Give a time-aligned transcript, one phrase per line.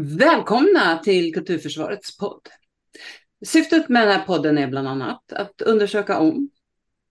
[0.00, 2.40] Välkomna till Kulturförsvarets podd.
[3.46, 6.50] Syftet med den här podden är bland annat att undersöka om,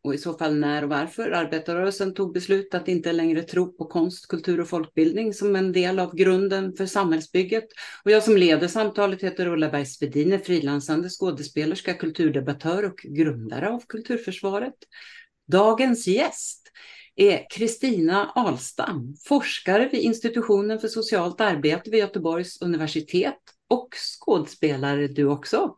[0.03, 3.85] och i så fall när och varför, arbetarrörelsen tog beslut att inte längre tro på
[3.85, 7.65] konst, kultur och folkbildning som en del av grunden för samhällsbygget.
[8.03, 13.83] Och jag som leder samtalet heter Ulla Bergsvedin, är frilansande skådespelerska, kulturdebattör och grundare av
[13.87, 14.75] Kulturförsvaret.
[15.47, 16.66] Dagens gäst
[17.17, 25.25] är Kristina Alstam, forskare vid institutionen för socialt arbete vid Göteborgs universitet och skådespelare du
[25.25, 25.75] också.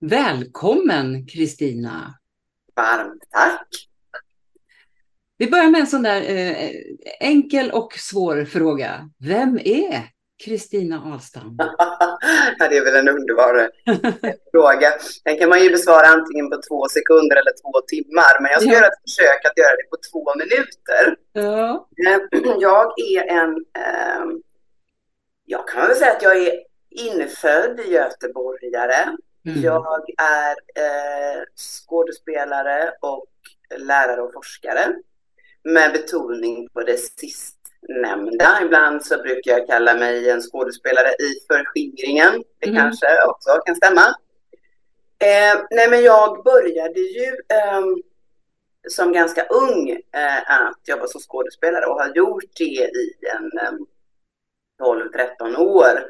[0.00, 2.18] Välkommen Kristina!
[2.76, 3.68] Varmt tack!
[5.36, 6.70] Vi börjar med en sån där eh,
[7.20, 9.10] enkel och svår fråga.
[9.18, 10.10] Vem är
[10.44, 11.56] Kristina Ahlstam?
[12.58, 13.70] ja, det är väl en underbar
[14.52, 14.92] fråga.
[15.24, 18.42] Den kan man ju besvara antingen på två sekunder eller två timmar.
[18.42, 18.76] Men jag ska ja.
[18.76, 21.16] göra ett försök att göra det på två minuter.
[21.32, 21.88] Ja.
[22.06, 23.50] Eh, jag är en...
[23.56, 24.24] Eh,
[25.44, 26.52] jag kan väl säga att jag är
[26.90, 29.16] infödd göteborgare.
[29.46, 29.62] Mm.
[29.62, 33.26] Jag är eh, skådespelare och
[33.76, 34.94] lärare och forskare.
[35.64, 37.57] Med betoning på det sista
[37.88, 38.58] nämnda.
[38.62, 42.42] Ibland så brukar jag kalla mig en skådespelare i förskingringen.
[42.58, 42.80] Det mm.
[42.80, 44.14] kanske också kan stämma.
[45.20, 47.82] Eh, nej, men jag började ju eh,
[48.88, 53.72] som ganska ung eh, att jobba som skådespelare och har gjort det i en eh,
[54.82, 56.04] 12-13 år.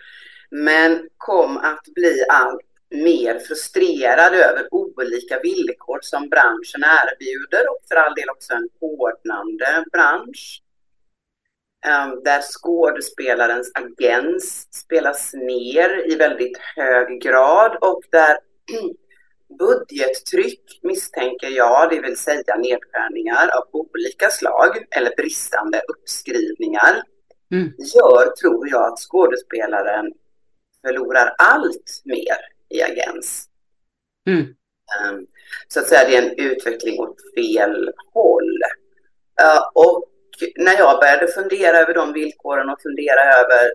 [0.51, 7.97] Men kom att bli allt mer frustrerad över olika villkor som branschen erbjuder och för
[7.97, 10.63] all del också en hårdnande bransch.
[11.87, 18.39] Ehm, där skådespelarens agens spelas ner i väldigt hög grad och där
[19.59, 27.03] budgettryck misstänker jag, det vill säga nedskärningar av olika slag eller bristande uppskrivningar,
[27.53, 27.73] mm.
[27.95, 30.13] gör, tror jag, att skådespelaren
[30.87, 32.37] förlorar allt mer
[32.69, 33.49] i agens.
[34.27, 34.41] Mm.
[34.41, 35.27] Um,
[35.69, 38.61] så att säga, det är en utveckling åt fel håll.
[39.43, 40.05] Uh, och
[40.57, 43.73] när jag började fundera över de villkoren och fundera över,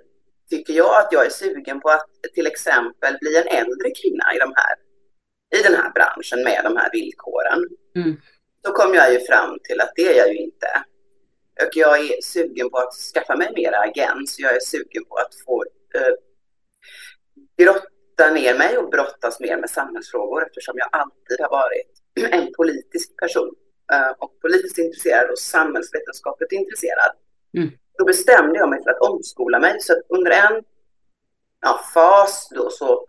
[0.49, 4.39] tycker jag att jag är sugen på att till exempel bli en äldre kvinna i,
[4.39, 4.75] de här,
[5.59, 7.59] i den här branschen med de här villkoren.
[7.95, 8.17] Mm.
[8.63, 10.67] Då kom jag ju fram till att det är jag ju inte.
[11.61, 14.39] Och jag är sugen på att skaffa mig mera agens.
[14.39, 15.63] Jag är sugen på att få
[15.95, 16.13] eh,
[17.57, 21.91] grotta ner mig och brottas mer med samhällsfrågor eftersom jag alltid har varit
[22.33, 23.55] en politisk person.
[23.93, 27.11] Eh, och politiskt intresserad och samhällsvetenskapligt intresserad.
[27.57, 27.69] Mm.
[27.97, 29.81] Då bestämde jag mig för att omskola mig.
[29.81, 30.63] Så att under en
[31.61, 33.07] ja, fas då så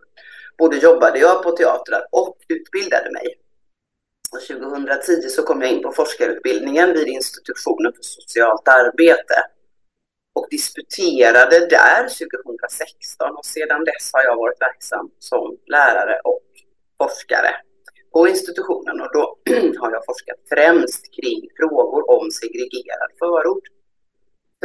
[0.57, 3.27] både jobbade jag på teatrar och utbildade mig.
[4.31, 9.35] Och 2010 så kom jag in på forskarutbildningen vid institutionen för socialt arbete
[10.35, 16.43] och disputerade där 2016 och sedan dess har jag varit verksam som lärare och
[16.97, 17.55] forskare
[18.15, 19.37] på institutionen och då
[19.79, 23.67] har jag forskat främst kring frågor om segregerad förort,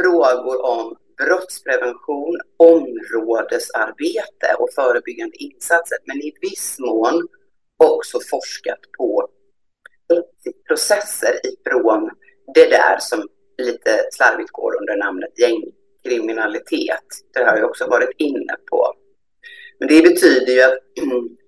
[0.01, 7.27] frågor om brottsprevention, områdesarbete och förebyggande insatser, men i viss mån
[7.77, 9.27] också forskat på
[10.67, 12.09] processer ifrån
[12.55, 17.07] det där som lite slarvigt går under namnet gängkriminalitet.
[17.33, 18.93] Det har jag också varit inne på.
[19.79, 20.77] Men det betyder ju att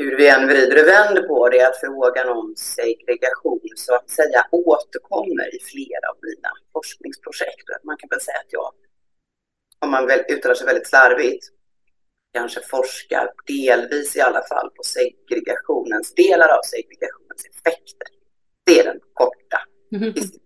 [0.00, 4.40] hur vi än vrider och vänder på det, att frågan om segregation så att säga
[4.50, 7.68] återkommer i flera av mina forskningsprojekt.
[7.84, 8.72] Man kan väl säga att jag,
[9.78, 11.44] om man väl uttalar sig väldigt slarvigt,
[12.34, 18.08] kanske forskar delvis i alla fall på segregationens, delar av segregationens effekter.
[18.66, 19.60] Det är den korta
[19.92, 20.38] mm -hmm.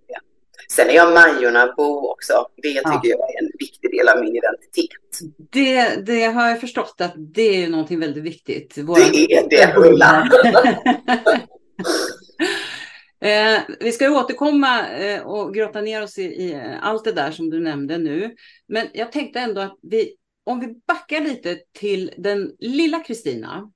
[0.73, 2.47] Sen är jag Majorna-bo också.
[2.57, 3.01] Det tycker ja.
[3.03, 5.21] jag är en viktig del av min identitet.
[5.51, 8.79] Det, det har jag förstått att det är någonting väldigt viktigt.
[8.79, 8.99] Våra...
[8.99, 10.29] Det är det, Ulla.
[13.31, 17.51] eh, vi ska återkomma eh, och grotta ner oss i, i, allt det där som
[17.51, 18.35] du nämnde nu.
[18.69, 23.73] Men jag tänkte ändå att vi, om vi backar lite till den lilla Kristina.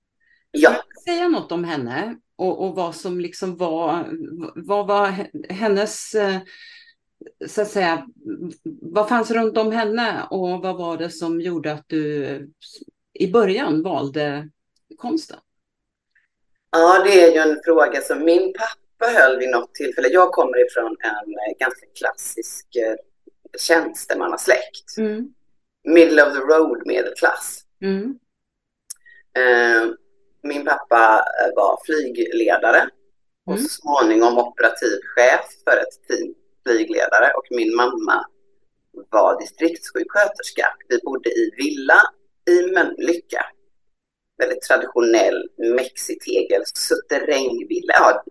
[0.51, 0.77] Ja.
[1.05, 4.09] Säga något om henne och, och vad som liksom var,
[4.55, 6.39] vad var hennes eh,
[7.47, 8.07] så att säga,
[8.81, 12.39] vad fanns runt om henne och vad var det som gjorde att du
[13.13, 14.49] i början valde
[14.99, 15.39] konsten?
[16.71, 20.09] Ja, det är ju en fråga som min pappa höll vid något tillfälle.
[20.09, 22.97] Jag kommer ifrån en eh, ganska klassisk eh,
[23.59, 24.99] tjänstemannasläkt.
[24.99, 25.35] Mm.
[25.85, 27.61] Middle of the road medelklass.
[27.83, 28.19] Mm.
[29.39, 29.91] Eh,
[30.43, 31.25] min pappa
[31.57, 32.89] var flygledare
[33.47, 33.65] och mm.
[33.65, 36.35] så småningom operativ chef för ett team
[36.67, 38.27] flygledare och min mamma
[39.11, 40.67] var distriktssjuksköterska.
[40.89, 42.01] Vi bodde i villa
[42.51, 43.41] i Mölnlycke.
[44.39, 47.95] Väldigt traditionell mexitegel, suterrängvilla.
[47.95, 48.25] Ja,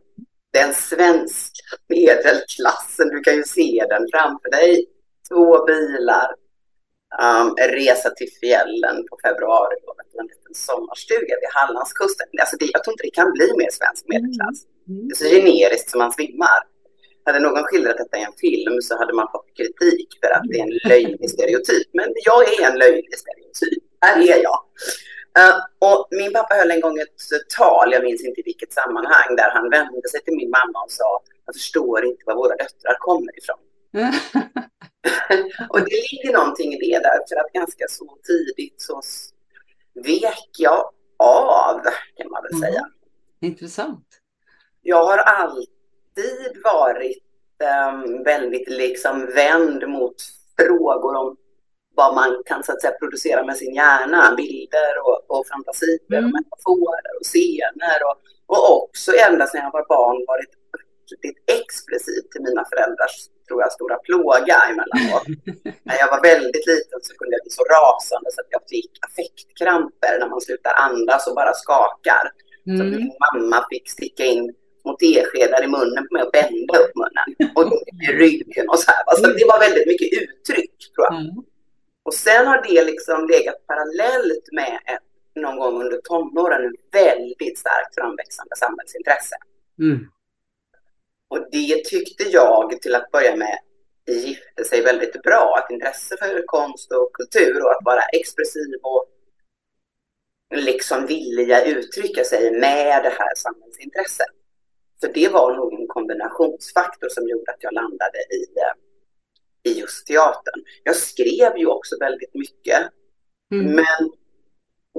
[0.53, 4.85] den svenska medelklassen, du kan ju se den framför dig.
[5.29, 6.35] Två bilar,
[7.21, 9.75] um, resa till fjällen på februari
[10.19, 12.27] en liten sommarstuga vid Hallandskusten.
[12.41, 14.57] Alltså det, jag tror inte det kan bli mer svensk medelklass.
[14.89, 15.07] Mm.
[15.07, 16.59] Det är så generiskt som man svimmar.
[17.25, 20.59] Hade någon skildrat detta i en film så hade man fått kritik för att det
[20.59, 21.87] är en löjlig stereotyp.
[21.93, 23.83] Men jag är en löjlig stereotyp.
[24.01, 24.59] Här är jag.
[25.39, 27.19] Uh, och min pappa höll en gång ett
[27.57, 30.91] tal, jag minns inte i vilket sammanhang, där han vände sig till min mamma och
[30.91, 33.59] sa jag förstår inte var våra döttrar kommer ifrån.
[35.69, 39.01] och det ligger någonting i det där, för att ganska så tidigt så
[40.03, 41.81] vek jag av,
[42.17, 42.61] kan man väl mm.
[42.61, 42.89] säga.
[43.41, 44.07] Intressant.
[44.81, 45.74] Jag har alltid
[46.63, 47.23] varit
[47.63, 50.15] um, väldigt liksom vänd mot
[50.59, 51.37] frågor om
[51.95, 56.25] vad man kan så att säga, producera med sin hjärna, bilder och, och fantasier mm.
[56.25, 57.99] och metaforer och scener.
[58.07, 58.17] Och,
[58.53, 60.53] och också ända sedan jag var barn varit
[61.11, 63.15] riktigt expressiv till mina föräldrars,
[63.47, 65.27] tror jag, stora plåga emellanåt.
[65.87, 68.93] när jag var väldigt liten så kunde jag bli så rasande så att jag fick
[69.07, 72.25] affektkramper när man slutar andas och bara skakar.
[72.67, 72.77] Mm.
[72.77, 74.53] Så min mamma fick sticka in
[74.85, 77.51] små teskedar i munnen på mig och bända upp munnen.
[77.55, 77.65] Och
[78.07, 79.03] i ryggen och så här.
[79.05, 81.19] Alltså, det var väldigt mycket uttryck, tror jag.
[81.21, 81.43] Mm.
[82.03, 85.07] Och sen har det liksom legat parallellt med ett,
[85.41, 89.35] någon gång under tonåren en väldigt starkt framväxande samhällsintresse.
[89.79, 89.99] Mm.
[91.27, 93.57] Och det tyckte jag till att börja med
[94.07, 95.59] gifte sig väldigt bra.
[95.59, 99.05] Ett intresse för konst och kultur och att vara expressiv och
[100.55, 104.44] liksom vilja uttrycka sig med det här samhällsintresset.
[105.01, 108.45] För det var nog en kombinationsfaktor som gjorde att jag landade i,
[109.69, 110.63] i just teatern.
[110.83, 112.79] Jag skrev ju också väldigt mycket,
[113.51, 113.71] mm.
[113.71, 114.11] men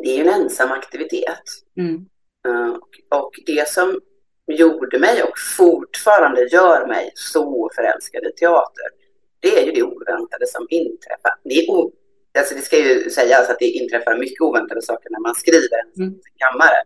[0.03, 1.43] det är ju en ensam aktivitet.
[1.77, 2.07] Mm.
[2.49, 4.01] Uh, och, och det som
[4.47, 8.87] gjorde mig och fortfarande gör mig så förälskad i teater,
[9.41, 11.33] det är ju det oväntade som inträffar.
[11.45, 11.93] Det, är o,
[12.39, 16.03] alltså det ska ju sägas att det inträffar mycket oväntade saker när man skriver en
[16.03, 16.21] mm.
[16.37, 16.83] kammare.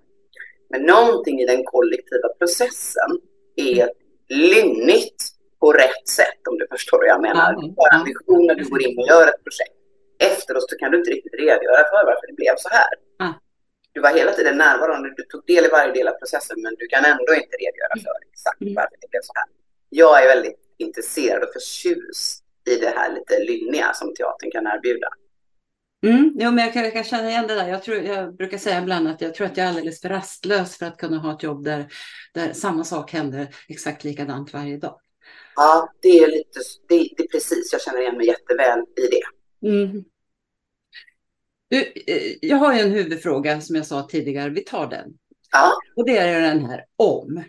[0.70, 3.10] Men någonting i den kollektiva processen
[3.56, 3.94] är mm.
[4.28, 5.20] lynnigt
[5.60, 7.52] på rätt sätt, om du förstår vad jag menar.
[7.52, 7.60] Mm.
[7.60, 9.76] Du har ambition när du går in och gör ett projekt.
[10.18, 12.92] Efteråt så kan du inte riktigt redogöra för varför det blev så här.
[13.20, 13.34] Mm
[13.92, 16.86] du var hela tiden närvarande, du tog del i varje del av processen men du
[16.86, 18.74] kan ändå inte redogöra för exakt mm.
[18.74, 19.48] varför det blev så här.
[19.88, 25.08] Jag är väldigt intresserad och förtjust i det här lite lynniga som teatern kan erbjuda.
[26.02, 27.68] Mm, jo, men jag kan, jag kan känna igen det där.
[27.68, 30.76] Jag, tror, jag brukar säga ibland att jag tror att jag är alldeles för rastlös
[30.76, 31.92] för att kunna ha ett jobb där,
[32.34, 35.00] där samma sak händer exakt likadant varje dag.
[35.56, 39.68] Ja, det är lite, det, det är precis, jag känner igen mig jätteväl i det.
[39.68, 40.04] Mm.
[41.68, 45.10] Du, eh, jag har ju en huvudfråga som jag sa tidigare, vi tar den.
[45.52, 45.72] Ja.
[45.96, 47.44] Och det är den här om,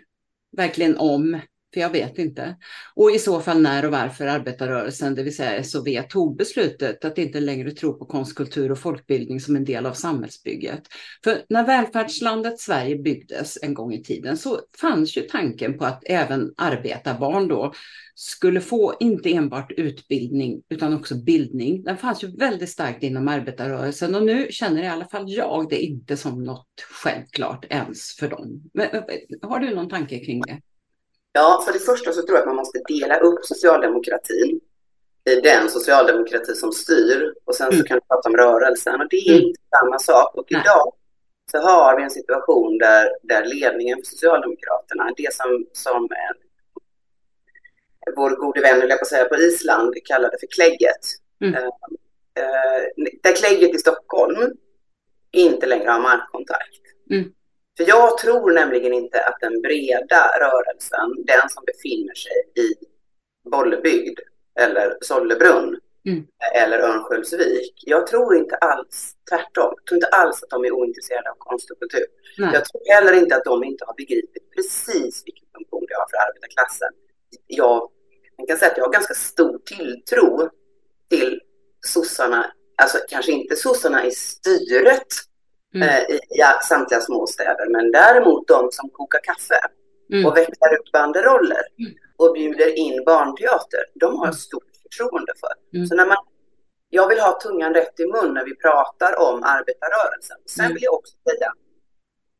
[0.56, 1.40] verkligen om,
[1.74, 2.56] för jag vet inte.
[2.94, 7.18] Och i så fall när och varför arbetarrörelsen, det vill säga SOV, tog beslutet att
[7.18, 10.82] inte längre tro på konst, kultur och folkbildning som en del av samhällsbygget.
[11.24, 16.02] För när välfärdslandet Sverige byggdes en gång i tiden så fanns ju tanken på att
[16.06, 17.72] även arbetarbarn då
[18.14, 21.82] skulle få inte enbart utbildning utan också bildning.
[21.82, 25.82] Den fanns ju väldigt starkt inom arbetarrörelsen och nu känner i alla fall jag det
[25.82, 26.66] inte som något
[27.02, 28.62] självklart ens för dem.
[28.74, 28.88] Men,
[29.42, 30.60] har du någon tanke kring det?
[31.32, 34.60] Ja, för det första så tror jag att man måste dela upp socialdemokratin
[35.30, 37.78] i den socialdemokrati som styr och sen mm.
[37.78, 39.42] så kan du prata om rörelsen och det är mm.
[39.42, 40.34] inte samma sak.
[40.34, 40.92] Och idag
[41.50, 46.36] så har vi en situation där, där ledningen för Socialdemokraterna, det som, som en,
[48.16, 51.04] vår gode vän, jag på säga, på Island kallade för klägget.
[51.40, 51.54] Mm.
[51.54, 54.52] Uh, uh, där klägget i Stockholm
[55.30, 56.82] inte längre har markkontakt.
[57.10, 57.32] Mm.
[57.76, 62.74] För jag tror nämligen inte att den breda rörelsen, den som befinner sig i
[63.50, 64.18] Bollebygd
[64.60, 66.26] eller Sollebrunn mm.
[66.54, 69.74] eller Örnsköldsvik, jag tror inte alls tvärtom.
[69.76, 72.06] Jag tror inte alls att de är ointresserade av konst och kultur.
[72.38, 72.50] Nej.
[72.54, 76.28] Jag tror heller inte att de inte har begripit precis vilken funktion det har för
[76.28, 76.92] arbetarklassen.
[77.46, 77.90] Jag,
[78.36, 80.50] jag kan säga att jag har ganska stor tilltro
[81.10, 81.40] till
[81.86, 82.52] sossarna,
[82.82, 85.06] alltså kanske inte sossarna i styret,
[85.74, 85.88] mm.
[85.88, 87.66] eh, i samtliga småstäder.
[87.70, 89.60] Men däremot de som kokar kaffe
[90.12, 90.26] mm.
[90.26, 91.92] och växlar upp banderoller mm.
[92.16, 95.76] och bjuder in barnteater, de har jag stort förtroende för.
[95.76, 95.86] Mm.
[95.86, 96.16] Så när man,
[96.90, 100.36] jag vill ha tungan rätt i mun när vi pratar om arbetarrörelsen.
[100.46, 100.74] Sen mm.
[100.74, 101.52] vill jag också säga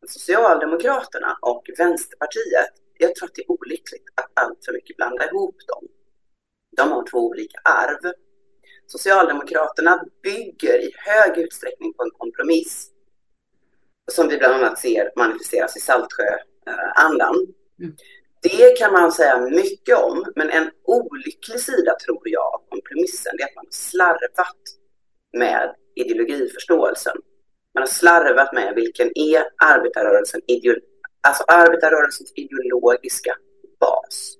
[0.08, 5.56] Socialdemokraterna och Vänsterpartiet, jag tror att det är olyckligt att allt för mycket blanda ihop
[5.66, 5.88] dem.
[6.76, 8.12] De har två olika arv.
[8.86, 12.91] Socialdemokraterna bygger i hög utsträckning på en kompromiss
[14.10, 17.34] som vi bland annat ser manifesteras i Saltsjö-andan.
[17.80, 17.94] Mm.
[18.42, 23.44] Det kan man säga mycket om, men en olycklig sida tror jag av kompromissen är
[23.44, 24.56] att man har slarvat
[25.32, 27.16] med ideologiförståelsen.
[27.74, 30.80] Man har slarvat med vilken är arbetarrörelsen ideolo
[31.22, 33.34] alltså arbetarrörelsens ideologiska
[33.80, 34.36] bas.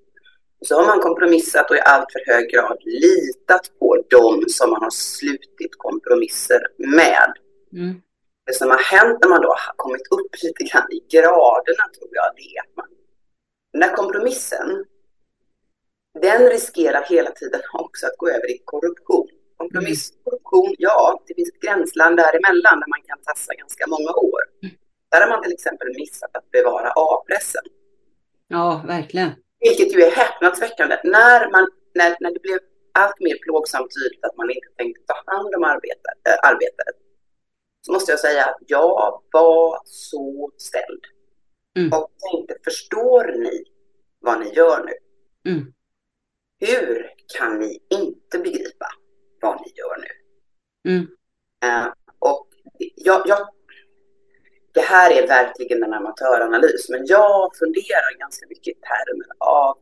[0.61, 4.83] Så har man kompromissat och i allt för hög grad litat på dem som man
[4.83, 7.33] har slutit kompromisser med.
[7.73, 8.03] Mm.
[8.47, 12.11] Det som har hänt när man då har kommit upp lite grann i graderna tror
[12.11, 12.87] jag det är att man,
[13.73, 14.85] den här kompromissen,
[16.21, 19.29] den riskerar hela tiden också att gå över i korruption.
[19.57, 20.21] Kompromiss, mm.
[20.25, 24.43] korruption, ja, det finns ett gränsland däremellan där man kan tassa ganska många år.
[24.63, 24.75] Mm.
[25.11, 27.65] Där har man till exempel missat att bevara A-pressen.
[28.49, 29.31] Ja, verkligen.
[29.61, 31.01] Vilket ju är häpnadsväckande.
[31.05, 32.59] När, man, när, när det blev
[32.93, 36.91] allt mer plågsamt tydligt att man inte tänkte ta hand om arbetare, äh, arbetare
[37.83, 41.01] så måste jag säga att jag var så ställd.
[41.77, 41.93] Mm.
[41.93, 43.65] Och tänkte, förstår ni
[44.21, 44.93] vad ni gör nu?
[45.51, 45.73] Mm.
[46.59, 48.87] Hur kan ni inte begripa
[49.41, 50.11] vad ni gör nu?
[50.91, 51.03] Mm.
[51.65, 52.49] Uh, och
[52.95, 53.49] jag, jag,
[54.73, 59.79] det här är verkligen en amatöranalys, men jag funderar ganska mycket i termer av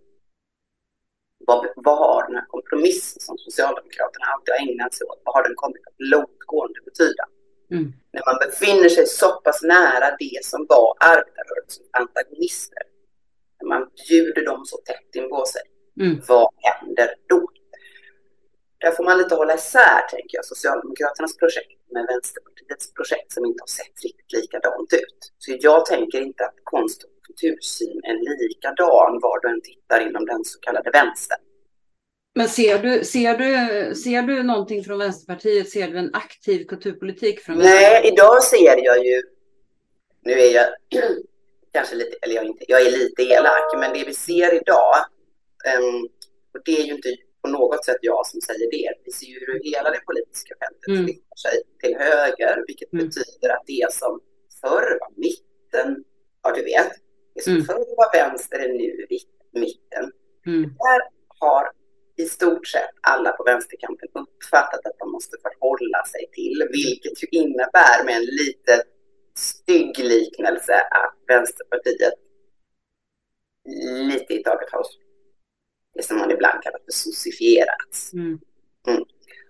[1.38, 5.42] vad, vad har den här kompromissen som Socialdemokraterna alltid har ägnat sig åt, vad har
[5.42, 7.24] den kommit att långtgående betyda?
[7.70, 7.92] Mm.
[8.12, 12.82] När man befinner sig så pass nära det som var arbetarrörelsens antagonister,
[13.60, 15.62] när man bjuder dem så tätt in på sig,
[16.00, 16.22] mm.
[16.28, 17.48] vad händer då?
[18.80, 23.62] Där får man lite hålla isär, tänker jag, Socialdemokraternas projekt med Vänsterpartiets projekt som inte
[23.62, 25.20] har sett riktigt likadant ut.
[25.38, 30.24] Så jag tänker inte att konst och kultursyn är likadan var du än tittar inom
[30.26, 31.42] den så kallade vänstern.
[32.34, 35.70] Men ser du, ser, du, ser du någonting från Vänsterpartiet?
[35.70, 38.02] Ser du en aktiv kulturpolitik från Vänsterpartiet?
[38.02, 39.22] Nej, idag ser jag ju...
[40.22, 40.68] Nu är jag
[41.72, 44.94] kanske lite, eller jag är, inte, jag är lite elak, men det vi ser idag,
[45.78, 46.08] um,
[46.54, 48.92] och det är ju inte på något sätt jag som säger det.
[49.04, 51.04] Vi ser ju hur hela det politiska fältet mm.
[51.04, 53.06] flyttar sig till höger, vilket mm.
[53.06, 54.20] betyder att det som
[54.60, 56.04] förr var mitten,
[56.42, 56.92] ja du vet,
[57.34, 57.64] det som mm.
[57.64, 59.06] förr var vänster är nu
[59.52, 60.12] mitten.
[60.46, 60.62] Mm.
[60.62, 61.70] Där har
[62.22, 67.28] i stort sett alla på vänsterkanten uppfattat att de måste förhålla sig till, vilket ju
[67.30, 68.82] innebär med en lite
[69.36, 72.14] stygg liknelse att Vänsterpartiet
[74.10, 74.84] lite i taget har
[75.94, 78.12] det som man ibland kallar för socifierats.
[78.12, 78.38] Mm.
[78.86, 79.04] Mm.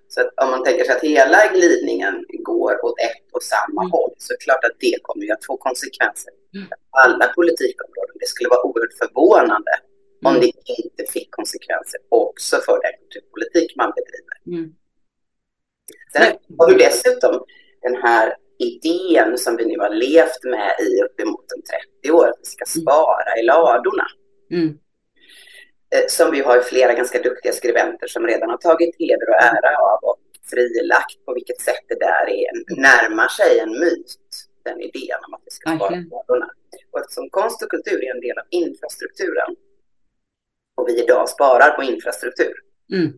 [0.08, 3.90] Så att om man tänker sig att hela glidningen går åt ett och samma mm.
[3.90, 6.68] håll så är det klart att det kommer ju att få konsekvenser mm.
[6.90, 8.16] alla politikområden.
[8.20, 9.72] Det skulle vara oerhört förvånande
[10.24, 10.40] om mm.
[10.40, 14.38] det inte fick konsekvenser också för den kulturpolitik man bedriver.
[14.46, 14.74] Mm.
[16.12, 17.44] Sen har vi dessutom
[17.82, 21.46] den här idén som vi nu har levt med i uppemot
[22.02, 22.82] 30 år, att vi ska mm.
[22.82, 24.06] spara i ladorna.
[24.50, 24.78] Mm.
[25.94, 29.78] Eh, som vi har flera ganska duktiga skribenter som redan har tagit heder och ära
[29.78, 30.18] av och
[30.50, 32.50] frilagt på vilket sätt det där är,
[32.80, 34.20] närmar sig en myt,
[34.64, 36.50] den idén om att vi ska spara i ladorna.
[36.90, 39.50] Och eftersom konst och kultur är en del av infrastrukturen
[40.80, 42.54] och vi idag sparar på infrastruktur.
[42.92, 43.12] Mm.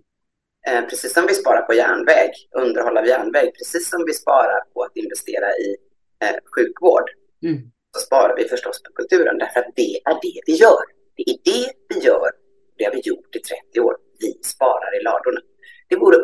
[0.69, 4.83] Eh, precis som vi sparar på järnväg, underhåll av järnväg, precis som vi sparar på
[4.83, 5.76] att investera i
[6.25, 7.11] eh, sjukvård,
[7.42, 7.62] mm.
[7.97, 10.85] så sparar vi förstås på kulturen därför att det är det vi gör.
[11.16, 12.31] Det är det vi gör.
[12.76, 13.97] Det har vi gjort i 30 år.
[14.19, 15.40] Vi sparar i ladorna.
[15.88, 16.16] Det vore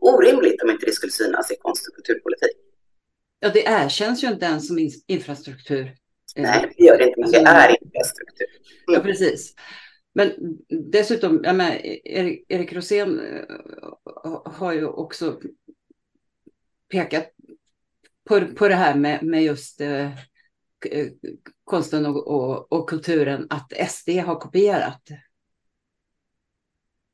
[0.00, 2.56] orimligt om inte det skulle synas i konst och kulturpolitik.
[3.40, 5.90] Ja, det erkänns ju inte ens som infrastruktur.
[6.36, 8.46] Nej, det gör det inte, men det är infrastruktur.
[8.88, 8.94] Mm.
[8.94, 9.54] Ja, precis.
[10.18, 11.72] Men dessutom, ja, men
[12.04, 15.40] Erik, Erik Rosén eh, har ju också
[16.88, 17.30] pekat
[18.28, 20.10] på, på det här med, med just eh,
[21.64, 25.02] konsten och, och, och, kulturen, att SD har kopierat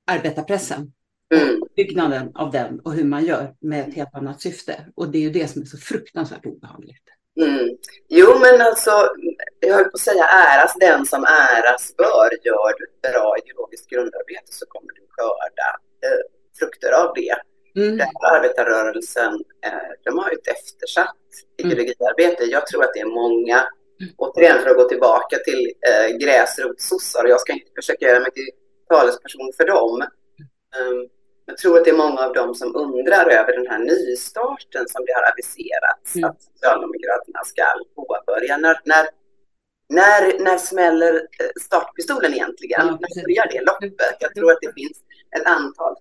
[0.07, 0.93] arbetarpressen.
[1.35, 1.63] Mm.
[1.77, 4.93] Byggnaden av den och hur man gör med ett helt annat syfte.
[4.95, 7.09] Och det är ju det som är så fruktansvärt obehagligt.
[7.41, 7.77] Mm.
[8.09, 8.91] Jo, men alltså,
[9.61, 12.31] jag höll på att säga äras den som äras bör.
[12.47, 15.69] Gör du ett bra ideologiskt grundarbete så kommer du skörda
[16.05, 16.23] eh,
[16.59, 17.37] frukter av det.
[17.77, 17.97] Mm.
[17.97, 19.35] Den arbetarrörelsen,
[19.67, 21.17] eh, de har ju ett eftersatt
[21.63, 21.73] mm.
[21.73, 22.45] ideologiarbete.
[22.45, 23.59] Jag tror att det är många,
[24.01, 24.15] mm.
[24.17, 28.51] återigen för att gå tillbaka till eh, gräsrotssossar, jag ska inte försöka göra mig till
[28.89, 30.03] talesperson för dem.
[30.81, 31.09] Um,
[31.47, 35.05] jag tror att det är många av dem som undrar över den här nystarten som
[35.07, 36.31] det har aviserats mm.
[36.31, 38.57] att Socialdemokraterna ska påbörja.
[38.57, 39.07] När, när,
[39.89, 42.81] när, när smäller eh, startpistolen egentligen?
[42.81, 44.17] Ja, när börjar det loppet?
[44.21, 44.99] Jag tror att det finns
[45.37, 45.95] ett antal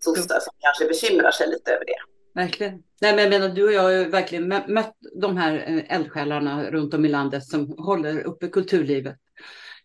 [0.00, 2.00] sossar som kanske bekymrar sig lite över det.
[2.34, 2.82] Verkligen.
[3.00, 6.70] Nej, men jag menar, du och jag har ju verkligen mött de här eh, eldsjälarna
[6.70, 9.16] runt om i landet som håller uppe kulturlivet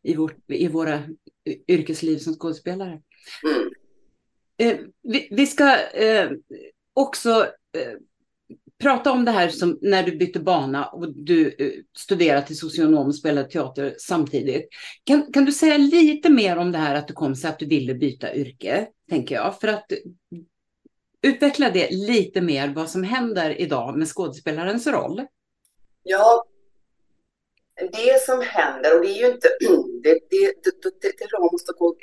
[0.04, 1.04] i, vårt, i våra
[1.68, 3.02] yrkesliv som skådespelare.
[3.44, 3.65] Mm.
[4.58, 6.32] Eh, vi, vi, ska eh,
[6.94, 7.30] också
[7.78, 7.94] eh,
[8.84, 13.08] prata om det här som när du bytte bana och du eh, studerade till socionom
[13.08, 14.70] och spelade teater samtidigt.
[15.04, 17.66] Kan, kan du säga lite mer om det här att du kom sig att du
[17.66, 19.86] ville byta yrke, tänker jag, för att
[21.22, 25.22] utveckla det lite mer vad som händer idag med skådespelarens roll.
[26.04, 26.46] Ja,
[27.76, 29.48] det som händer, och det är ju inte,
[30.04, 31.96] det, det, det, det, det måste gå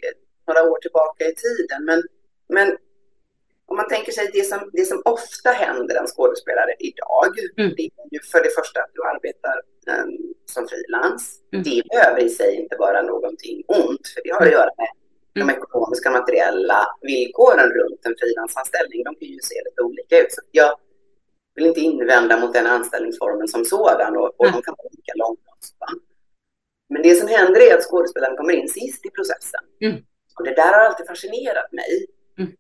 [0.47, 2.03] några år tillbaka i tiden, men,
[2.53, 2.77] men
[3.67, 7.75] om man tänker sig det som, det som ofta händer en skådespelare idag, mm.
[7.77, 9.57] det är ju för det första att du arbetar
[9.93, 11.23] um, som frilans.
[11.53, 11.63] Mm.
[11.69, 14.91] Det behöver i sig inte vara någonting ont, för det har att göra med
[15.35, 15.49] mm.
[15.49, 19.05] de ekonomiska materiella villkoren runt en frilansanställning.
[19.05, 20.33] De kan ju se lite olika ut.
[20.33, 20.71] Så jag
[21.55, 25.53] vill inte invända mot den anställningsformen som sådan och, och de kan vara olika långa.
[26.93, 29.65] Men det som händer är att skådespelaren kommer in sist i processen.
[29.81, 29.97] Mm.
[30.39, 32.07] Och det där har alltid fascinerat mig.
[32.39, 32.53] Mm.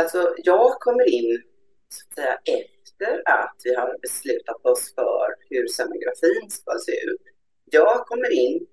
[0.00, 1.42] Alltså, jag kommer in
[1.88, 7.22] så att säga, efter att vi har beslutat oss för hur scenografin ska se ut.
[7.64, 8.66] Jag kommer in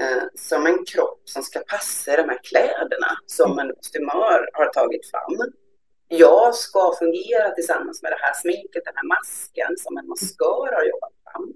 [0.00, 5.10] eh, som en kropp som ska passa de här kläderna som en kostymör har tagit
[5.10, 5.52] fram.
[6.08, 10.84] Jag ska fungera tillsammans med det här sminket, den här masken som en maskör har
[10.84, 11.54] jobbat fram.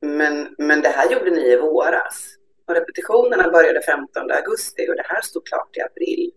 [0.00, 2.26] Men, men det här gjorde ni i våras.
[2.66, 6.32] Och repetitionerna började 15 augusti och det här stod klart i april.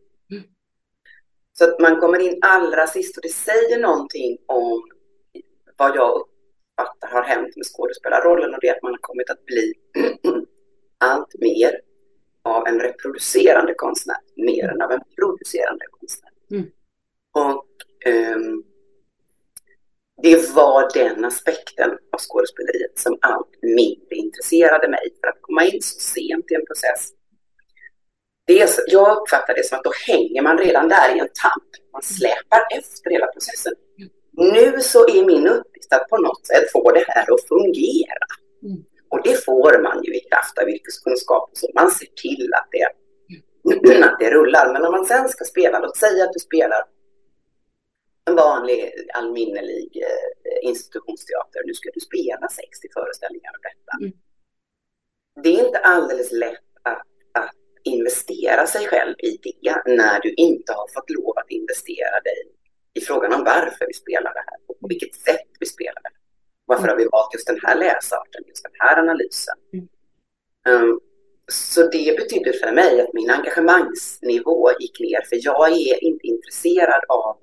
[1.60, 4.84] Så att man kommer in allra sist och det säger någonting om
[5.78, 9.46] vad jag uppfattar har hänt med skådespelarrollen och det är att man har kommit att
[9.46, 9.74] bli
[10.98, 11.82] allt mer
[12.44, 16.32] av en reproducerande konstnär mer än av en producerande konstnär.
[16.52, 16.66] Mm.
[17.32, 17.68] Och
[18.36, 18.64] um,
[20.22, 25.10] det var den aspekten av skådespeleriet som allt mindre intresserade mig.
[25.22, 27.12] För att komma in så sent i en process.
[28.50, 31.70] Det är, jag uppfattar det som att då hänger man redan där i en tamp.
[31.94, 33.74] Man släpar efter hela processen.
[34.32, 38.26] Nu så är min uppgift att på något sätt få det här att fungera.
[38.64, 38.84] Mm.
[39.10, 41.50] Och det får man ju i kraft av yrkeskunskap.
[41.54, 42.84] Så man ser till att det,
[44.06, 44.74] att det rullar.
[44.74, 46.82] Men om man sen ska spela, låt säga att du spelar
[48.30, 51.60] en vanlig allminnelig eh, institutionsteater.
[51.66, 53.94] Nu ska du spela 60 föreställningar av detta.
[54.02, 54.12] Mm.
[55.44, 60.74] Det är inte alldeles lätt att, att investera sig själv i det när du inte
[60.74, 62.42] har fått lov att investera dig
[62.94, 66.10] i frågan om varför vi spelar det här och på vilket sätt vi spelar det.
[66.66, 69.56] Varför har vi valt just den här läsarten, just den här analysen?
[69.74, 69.88] Mm.
[70.84, 71.00] Um,
[71.52, 77.04] så det betydde för mig att min engagemangsnivå gick ner, för jag är inte intresserad
[77.10, 77.38] av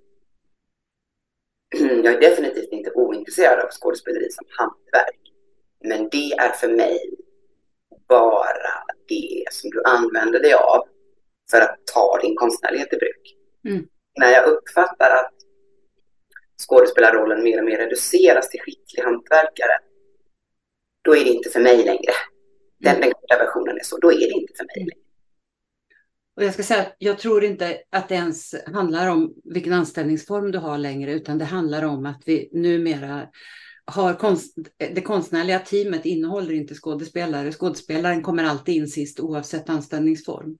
[2.04, 5.20] jag är definitivt inte ointresserad av skådespeleri som hantverk.
[5.84, 7.00] Men det är för mig
[8.08, 10.84] bara det som du använder dig av
[11.50, 13.36] för att ta din konstnärlighet i bruk.
[13.68, 13.86] Mm.
[14.20, 15.32] När jag uppfattar att
[16.68, 19.78] skådespelarrollen mer och mer reduceras till skicklig hantverkare,
[21.04, 22.12] då är det inte för mig längre.
[22.78, 25.06] Den, den korta versionen är så, då är det inte för mig längre.
[26.36, 30.50] Och jag ska säga att jag tror inte att det ens handlar om vilken anställningsform
[30.50, 33.28] du har längre, utan det handlar om att vi numera
[33.86, 37.52] har konst, det konstnärliga teamet innehåller inte skådespelare.
[37.52, 40.58] Skådespelaren kommer alltid in sist oavsett anställningsform.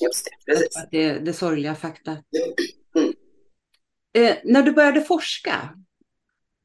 [0.00, 0.86] Just det, precis.
[0.90, 2.16] Det är det sorgliga fakta.
[2.96, 3.12] Mm.
[4.16, 5.74] Eh, när du började forska,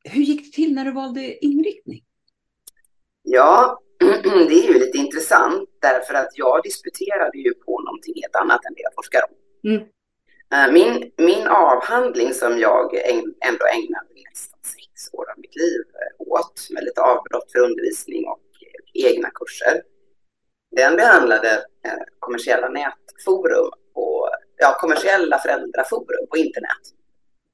[0.03, 2.03] hur gick det till när du valde inriktning?
[3.21, 3.79] Ja,
[4.49, 8.73] det är ju lite intressant därför att jag disputerade ju på någonting helt annat än
[8.73, 9.35] det jag forskar om.
[9.69, 9.87] Mm.
[10.53, 12.95] Eh, min, min avhandling som jag
[13.47, 14.59] ändå ägnade nästan
[14.99, 18.41] sex år av mitt liv eh, åt med lite avbrott för undervisning och
[18.93, 19.83] egna kurser.
[20.75, 21.51] Den behandlade
[21.85, 26.83] eh, kommersiella nätforum och ja, kommersiella föräldraforum på internet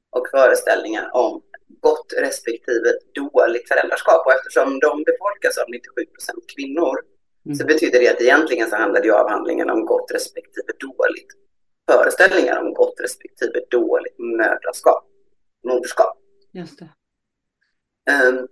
[0.10, 1.42] och föreställningar om
[1.82, 4.26] gott respektive dåligt föräldraskap.
[4.26, 6.96] Och eftersom de befolkas av 97 procent kvinnor
[7.46, 7.56] mm.
[7.56, 11.32] så betyder det att egentligen så handlade ju avhandlingen om gott respektive dåligt.
[11.92, 15.04] Föreställningar om gott respektive dåligt mödraskap,
[15.64, 16.18] moderskap.
[16.52, 16.90] Just det.
[18.10, 18.48] Ehm,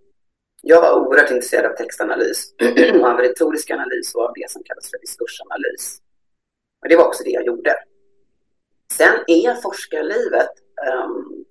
[0.62, 2.54] jag var oerhört intresserad av textanalys,
[3.04, 6.02] av retorisk analys och av det som kallas för diskursanalys.
[6.82, 7.76] Och det var också det jag gjorde.
[8.94, 10.50] Sen är forskarlivet
[11.06, 11.46] um,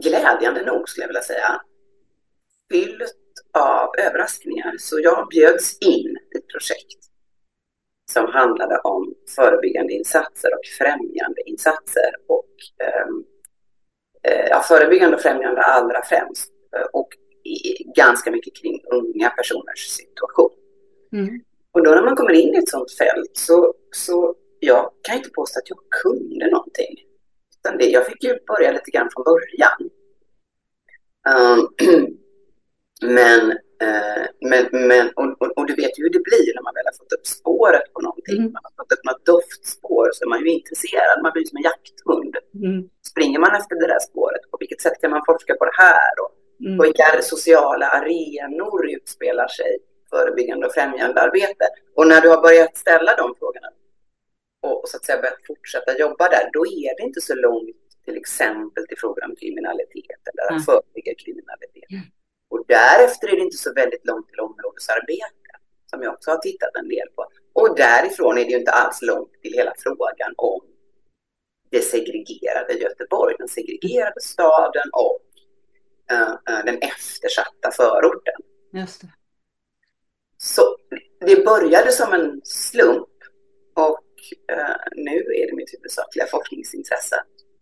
[0.00, 1.60] glädjande nog skulle jag vilja säga,
[2.70, 3.14] fyllt
[3.52, 4.74] av överraskningar.
[4.78, 7.04] Så jag bjöds in i ett projekt
[8.12, 12.10] som handlade om förebyggande insatser och främjande insatser.
[12.26, 13.24] Och, ehm,
[14.22, 16.55] eh, ja, förebyggande och främjande allra främst.
[16.76, 17.08] Eh, och
[17.96, 20.50] ganska mycket kring unga personers situation.
[21.12, 21.40] Mm.
[21.72, 25.30] Och då när man kommer in i ett sånt fält så, så jag kan inte
[25.30, 26.94] påstå att jag kunde någonting.
[27.58, 29.80] Utan det, jag fick ju börja lite grann från början.
[31.32, 31.60] Um,
[33.18, 33.40] men,
[33.86, 36.88] uh, men, men och, och, och, du vet ju hur det blir när man väl
[36.90, 38.38] har fått upp spåret på någonting.
[38.38, 38.52] Mm.
[38.52, 41.22] Man har fått upp något doftspår så är man ju intresserad.
[41.22, 42.34] Man blir som en jakthund.
[42.64, 42.88] Mm.
[43.10, 46.12] Springer man efter det där spåret, på vilket sätt kan man forska på det här?
[46.22, 46.82] Och mm.
[46.82, 49.78] vilka sociala arenor utspelar sig
[50.10, 51.64] förebyggande och främjande arbete?
[51.94, 53.68] Och när du har börjat ställa de frågorna
[54.62, 57.76] och, och så att säga börjat fortsätta jobba där, då är det inte så långt
[58.04, 60.62] till exempel till frågor om kriminalitet eller att mm.
[60.62, 61.90] förebygga kriminalitet.
[61.90, 62.04] Mm.
[62.50, 65.52] Och därefter är det inte så väldigt långt till områdesarbete
[65.90, 67.22] som jag också har tittat en del på.
[67.52, 70.60] Och därifrån är det ju inte alls långt till hela frågan om
[71.70, 75.18] det segregerade Göteborg, den segregerade staden och
[76.64, 78.34] den eftersatta förorten.
[78.72, 79.08] Just det.
[80.38, 80.76] Så
[81.20, 83.08] det började som en slump
[83.74, 84.04] och
[84.52, 87.16] uh, nu är det mitt huvudsakliga forskningsintresse.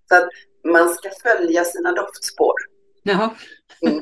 [0.09, 0.29] Så att
[0.65, 2.55] man ska följa sina doftspår.
[3.03, 3.35] Jaha.
[3.83, 3.99] Mm.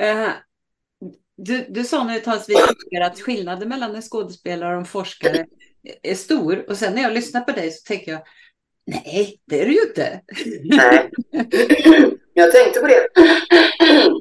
[0.00, 0.30] uh,
[1.36, 2.48] du, du sa talades
[2.90, 5.46] vid att skillnaden mellan en skådespelare och en forskare
[6.02, 6.64] är stor.
[6.68, 8.22] Och sen när jag lyssnar på dig så tänker jag,
[8.86, 10.20] nej, det är det ju inte.
[10.64, 11.10] Nej,
[12.34, 13.08] jag tänkte på det.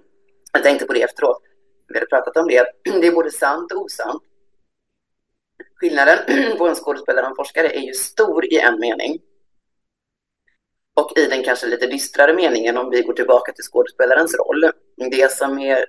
[0.52, 1.42] Jag tänkte på det efteråt.
[1.88, 2.66] Vi hade pratat om det.
[2.84, 4.24] Det är både sant och osant.
[5.76, 6.18] Skillnaden
[6.58, 9.20] på en skådespelare och en forskare är ju stor i en mening.
[10.96, 14.72] Och i den kanske lite dystrare meningen om vi går tillbaka till skådespelarens roll.
[15.12, 15.86] Det som är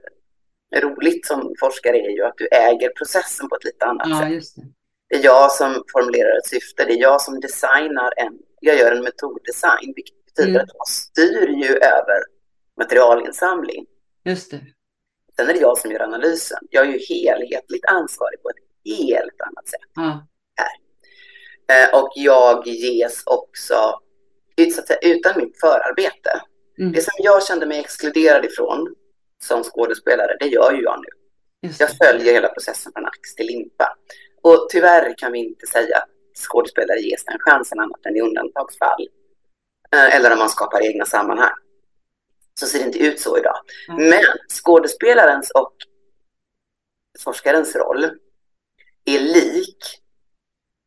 [0.77, 4.33] roligt som forskare är ju att du äger processen på ett lite annat ja, sätt.
[4.33, 4.63] Just det.
[5.09, 8.93] det är jag som formulerar ett syfte, det är jag som designar en, jag gör
[8.93, 10.63] en metoddesign, vilket betyder mm.
[10.63, 12.21] att jag styr ju över
[12.77, 13.87] materialinsamling.
[14.25, 14.61] Just det.
[15.37, 16.59] Sen är det jag som gör analysen.
[16.71, 19.91] Jag är ju helhetligt ansvarig på ett helt annat sätt.
[19.95, 20.27] Ja.
[20.57, 20.81] Här.
[21.71, 24.01] Eh, och jag ges också,
[24.87, 26.43] säga, utan mitt förarbete.
[26.79, 26.93] Mm.
[26.93, 28.95] Det som jag kände mig exkluderad ifrån
[29.43, 31.21] som skådespelare, det gör ju jag nu.
[31.79, 33.97] Jag följer hela processen från ax till limpa.
[34.43, 36.09] Och tyvärr kan vi inte säga att
[36.49, 39.09] skådespelare ges den chansen annat än i undantagsfall.
[39.95, 41.55] Eh, eller om man skapar egna sammanhang.
[42.61, 43.57] Så ser det inte ut så idag.
[43.89, 44.09] Mm.
[44.09, 45.73] Men skådespelarens och
[47.25, 48.05] forskarens roll
[49.05, 50.01] är lik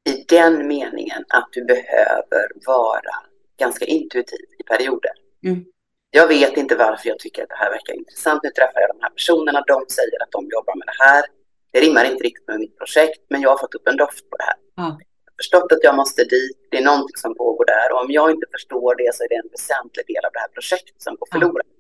[0.10, 3.16] i den meningen att du behöver vara
[3.60, 5.12] ganska intuitiv i perioder.
[5.46, 5.66] Mm.
[6.12, 8.44] Jag vet inte varför jag tycker att det här verkar intressant.
[8.44, 9.64] Nu träffar jag de här personerna.
[9.68, 11.26] De säger att de jobbar med det här.
[11.72, 14.38] Det rimmar inte riktigt med mitt projekt, men jag har fått upp en doft på
[14.38, 14.86] det här.
[14.86, 14.98] Mm.
[15.42, 16.58] Förstått att jag måste dit.
[16.72, 17.88] Det är någonting som pågår där.
[17.94, 20.48] Och om jag inte förstår det så är det en väsentlig del av det här
[20.48, 21.66] projektet som går förlorat.
[21.66, 21.78] Mm.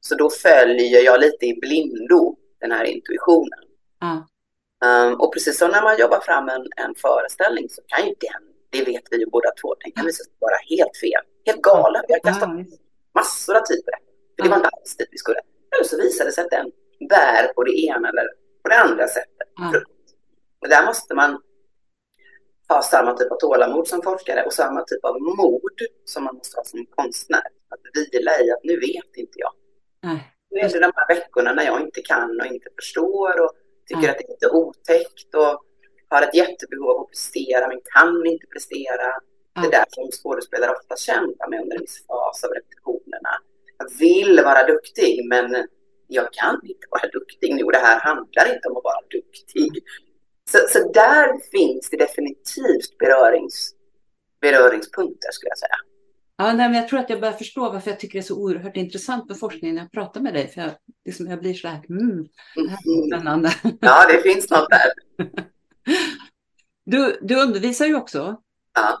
[0.00, 3.62] Så då följer jag lite i blindo den här intuitionen.
[4.02, 4.18] Mm.
[4.84, 8.42] Um, och precis som när man jobbar fram en, en föreställning så kan ju den,
[8.70, 11.22] det vet vi ju båda två, den kan visa sig vara helt fel.
[11.46, 12.02] Helt galen.
[12.08, 12.50] Vi har kastat
[13.14, 14.02] massor av tid på det.
[14.36, 15.40] För det var inte alls dit vi skulle.
[15.72, 16.70] Eller så visade det sig att den
[17.08, 18.26] bär på det ena eller
[18.62, 19.48] på det andra sättet.
[19.58, 19.82] Mm.
[20.60, 21.40] Och där måste man
[22.68, 26.56] ha samma typ av tålamod som forskare och samma typ av mod som man måste
[26.56, 27.46] ha som konstnär.
[27.68, 29.52] Att vila i att nu vet inte jag.
[30.04, 30.18] Mm.
[30.50, 33.52] Nu är det de här veckorna när jag inte kan och inte förstår och
[33.86, 34.10] tycker mm.
[34.10, 35.62] att det är lite otäckt och
[36.08, 39.06] har ett jättebehov av att prestera men kan inte prestera.
[39.54, 43.32] Det är där som skådespelare ofta kämpar med under en viss fas av repetitionerna.
[43.78, 45.66] Jag vill vara duktig, men
[46.06, 47.62] jag kan inte vara duktig nu.
[47.62, 49.82] Det här handlar inte om att vara duktig.
[50.50, 53.74] Så, så där finns det definitivt berörings,
[54.40, 55.76] beröringspunkter, skulle jag säga.
[56.38, 58.36] Ja, nej, men jag tror att jag börjar förstå varför jag tycker det är så
[58.36, 60.48] oerhört intressant med forskning när jag pratar med dig.
[60.48, 60.70] För jag,
[61.04, 63.10] liksom, jag blir så här, mm, det här är mm.
[63.10, 63.52] spännande.
[63.80, 64.92] Ja, det finns något där.
[66.88, 68.40] Du, du undervisar ju också.
[68.74, 69.00] Ja.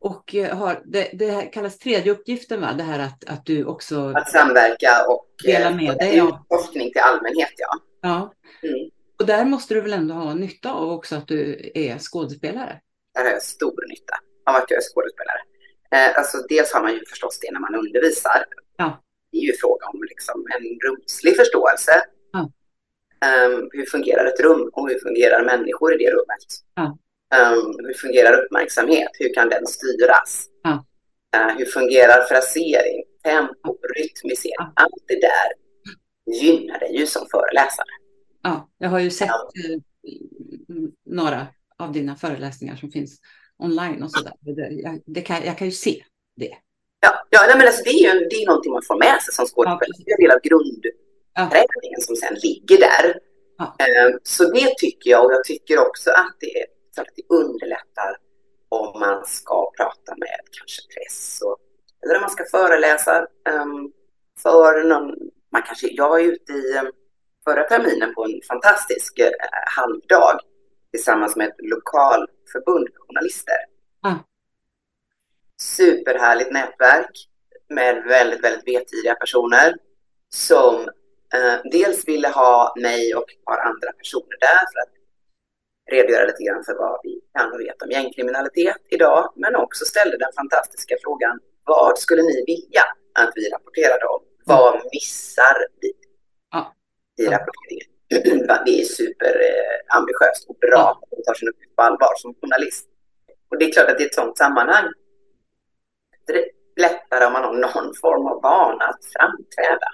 [0.00, 2.72] Och eh, har, det, det kallas tredje uppgiften, va?
[2.72, 4.12] Det här att, att du också...
[4.16, 6.16] Att samverka och dela med eh, dig.
[6.16, 6.46] Ja.
[6.48, 7.78] Forskning till allmänhet, ja.
[8.00, 8.32] Ja.
[8.62, 8.90] Mm.
[9.20, 12.80] Och där måste du väl ändå ha nytta av också att du är skådespelare?
[13.14, 14.14] Där har jag stor nytta
[14.50, 15.40] av att jag är skådespelare.
[15.94, 18.44] Eh, alltså, dels har man ju förstås det när man undervisar.
[18.76, 19.02] Ja.
[19.32, 21.92] Det är ju fråga om liksom en rumslig förståelse.
[22.32, 22.50] Ja.
[23.24, 26.46] Um, hur fungerar ett rum och hur fungerar människor i det rummet?
[26.74, 26.98] Ja.
[27.38, 29.10] Um, hur fungerar uppmärksamhet?
[29.18, 30.46] Hur kan den styras?
[30.62, 30.84] Ja.
[31.36, 34.72] Uh, hur fungerar frasering, tempo, rytmisering?
[34.74, 35.48] Allt det där
[36.40, 38.03] gynnar dig ju som föreläsare.
[38.44, 39.50] Ja, jag har ju sett ja.
[39.70, 39.78] Eh,
[41.06, 41.46] några
[41.78, 43.20] av dina föreläsningar som finns
[43.58, 44.32] online och sådär.
[44.70, 46.04] Jag, det kan, jag kan ju se
[46.36, 46.54] det.
[47.00, 49.46] Ja, ja men alltså det är ju det är någonting man får med sig som
[49.46, 50.04] skådespelare.
[50.04, 53.18] Det är en del av grundträningen som sen ligger där.
[53.58, 53.76] Ja.
[53.78, 56.66] Ehm, så det tycker jag och jag tycker också att det,
[57.00, 58.16] att det underlättar
[58.68, 61.56] om man ska prata med kanske press och,
[62.02, 63.92] eller om man ska föreläsa um,
[64.42, 65.14] för någon.
[65.52, 66.92] Man kanske, jag var ute i um,
[67.44, 69.26] förra terminen på en fantastisk uh,
[69.76, 70.38] halvdag
[70.90, 73.60] tillsammans med ett lokalförbund journalister.
[74.06, 74.18] Mm.
[75.60, 77.28] Superhärligt nätverk
[77.68, 79.76] med väldigt, väldigt vetgiriga personer
[80.28, 80.74] som
[81.36, 84.94] uh, dels ville ha mig och ett par andra personer där för att
[85.90, 90.18] redogöra lite grann för vad vi kan och vet om gängkriminalitet idag, men också ställde
[90.18, 94.22] den fantastiska frågan vad skulle ni vilja att vi rapporterade om?
[94.44, 95.92] Vad missar vi.
[97.18, 97.90] I rapporteringen?
[98.66, 102.86] Det är superambitiöst och bra att man tar sin uppgift på allvar som journalist.
[103.50, 104.88] Och det är klart att i ett sådant sammanhang
[106.26, 106.44] det är
[106.76, 109.88] lättare om man har någon form av vana att framträda.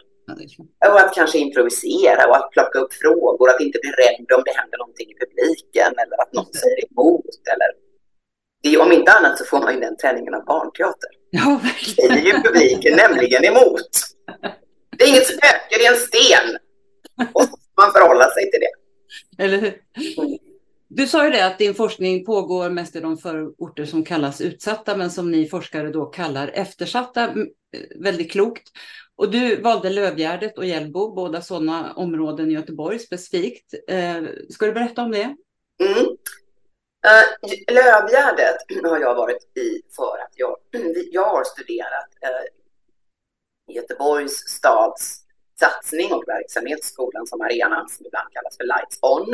[0.91, 4.55] Och att kanske improvisera och att plocka upp frågor, att inte bli rädd om det
[4.61, 7.35] händer någonting i publiken eller att någon säger emot.
[7.53, 7.71] Eller...
[8.63, 11.11] Det är, om inte annat så får man ju den träningen av barnteater.
[11.31, 12.15] Ja, verkligen.
[12.15, 13.91] Det är ju publiken nämligen emot.
[14.97, 16.49] Det är inget spöke, det är en sten.
[17.33, 19.45] Och så får man förhålla sig till det.
[19.45, 19.83] Eller hur?
[20.89, 24.97] Du sa ju det att din forskning pågår mest i de förorter som kallas utsatta,
[24.97, 27.35] men som ni forskare då kallar eftersatta.
[27.97, 28.69] Väldigt klokt.
[29.17, 33.75] Och du valde Lövgärdet och Hjällbo, båda sådana områden i Göteborg specifikt.
[33.89, 35.37] Eh, ska du berätta om det?
[35.83, 36.07] Mm.
[37.07, 40.57] Uh, Lövgärdet har jag varit i för att jag,
[41.13, 45.20] jag har studerat uh, Göteborgs stads
[45.61, 49.29] satsning och verksamhet, skolan som arenan som ibland kallas för Lights On.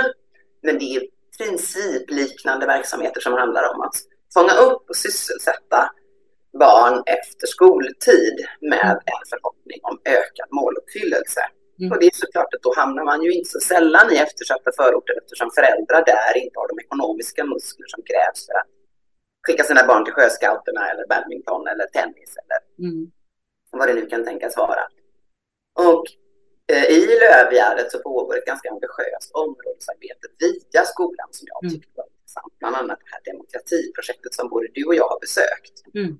[0.62, 1.02] Men det är
[1.38, 3.96] principliknande verksamheter som handlar om att
[4.34, 5.80] fånga upp och sysselsätta
[6.58, 11.42] barn efter skoltid med en förhoppning om ökad måluppfyllelse.
[11.80, 11.92] Mm.
[11.92, 15.14] Och det är såklart att då hamnar man ju inte så sällan i eftersatta förorter
[15.22, 18.70] eftersom föräldrar där inte har de ekonomiska muskler som krävs för att
[19.46, 22.58] skicka sina barn till sjöscouterna eller badminton eller tennis eller
[22.88, 23.10] mm.
[23.70, 24.82] vad det nu kan tänkas vara.
[25.76, 26.04] Och
[26.72, 31.72] eh, i Lövgärdet så pågår ett ganska ambitiöst områdesarbete via skolan som jag mm.
[31.74, 32.52] tyckte var intressant.
[32.58, 35.76] Bland annat det här demokratiprojektet som både du och jag har besökt.
[35.94, 36.18] Mm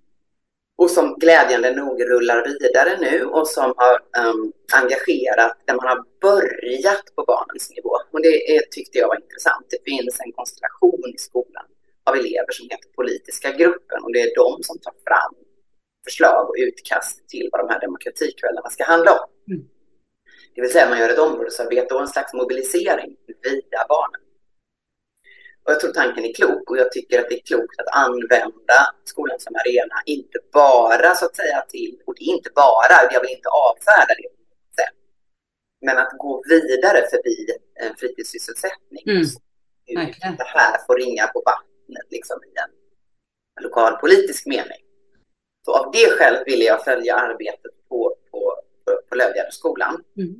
[0.79, 3.95] och som glädjande nog rullar vidare nu och som har
[4.29, 7.95] um, engagerat, där man har börjat på barnens nivå.
[8.13, 9.67] Och det är, tyckte jag var intressant.
[9.71, 11.67] Det finns en konstellation i skolan
[12.05, 15.35] av elever som heter politiska gruppen och det är de som tar fram
[16.09, 19.27] förslag och utkast till vad de här demokratikvällarna ska handla om.
[19.53, 19.65] Mm.
[20.55, 24.21] Det vill säga man gör ett områdesarbete och en slags mobilisering via barnen.
[25.65, 28.79] Och jag tror tanken är klok och jag tycker att det är klokt att använda
[29.05, 33.21] skolan som arena, inte bara så att säga till, och det är inte bara, jag
[33.21, 34.29] vill inte avfärda det,
[35.81, 37.37] men att gå vidare förbi
[37.75, 39.05] en fritidssysselsättning.
[39.07, 39.25] Mm.
[40.37, 44.83] Det här får ringa på vattnet liksom i en lokalpolitisk mening.
[45.67, 50.05] Så av det skälet ville jag följa arbetet på, på, på, på Lövgärdeskolan.
[50.17, 50.35] Mm.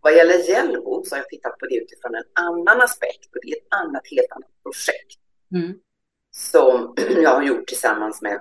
[0.00, 3.48] Vad gäller Hjällbo så har jag tittat på det utifrån en annan aspekt och det
[3.48, 5.20] är ett annat, helt annat projekt
[5.54, 5.74] mm.
[6.36, 8.34] som jag har gjort tillsammans med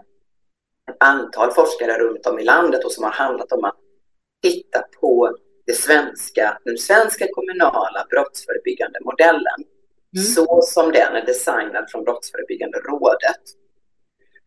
[0.91, 3.78] ett antal forskare runt om i landet och som har handlat om att
[4.43, 9.60] titta på det svenska, den svenska kommunala brottsförebyggande modellen
[10.15, 10.26] mm.
[10.26, 13.43] så som den är designad från Brottsförebyggande rådet.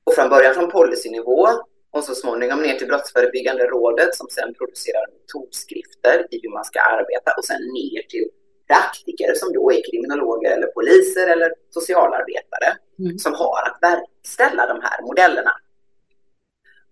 [0.05, 1.49] Och från början från policynivå
[1.93, 6.81] och så småningom ner till Brottsförebyggande rådet som sedan producerar metodskrifter i hur man ska
[6.81, 8.29] arbeta och sen ner till
[8.69, 13.19] praktiker som då är kriminologer eller poliser eller socialarbetare mm.
[13.19, 15.53] som har att verkställa de här modellerna.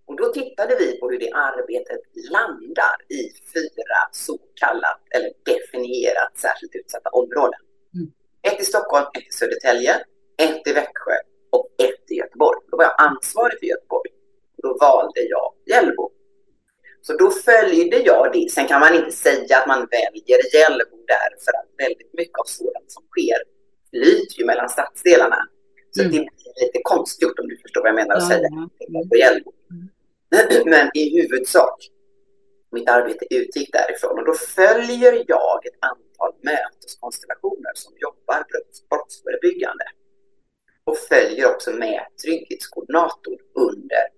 [0.07, 3.23] Och då tittade vi på hur det arbetet landar i
[3.55, 7.61] fyra så kallat eller definierat särskilt utsatta områden.
[7.95, 8.11] Mm.
[8.43, 9.95] Ett i Stockholm, ett i Södertälje,
[10.37, 11.17] ett i Växjö
[11.51, 12.59] och ett i Göteborg.
[12.71, 14.11] Då var jag ansvarig för Göteborg.
[14.63, 16.11] Då valde jag Hjällbo.
[17.01, 18.51] Så då följde jag det.
[18.51, 22.45] Sen kan man inte säga att man väljer Hjällbo där för att väldigt mycket av
[22.45, 23.39] sådant som sker
[23.91, 25.41] flyter ju mellan stadsdelarna.
[25.91, 26.13] Så mm.
[26.13, 28.49] det blir lite konstgjort om du förstår vad jag menar att ja, säga.
[29.11, 29.53] På Hjällbo.
[29.71, 29.89] Mm.
[30.75, 31.79] Men i huvudsak,
[32.73, 38.45] mitt arbete utgick därifrån och då följer jag ett antal möteskonstellationer som jobbar
[38.91, 39.85] brottsförebyggande
[40.85, 44.18] och följer också med trygghetskoordinatorn under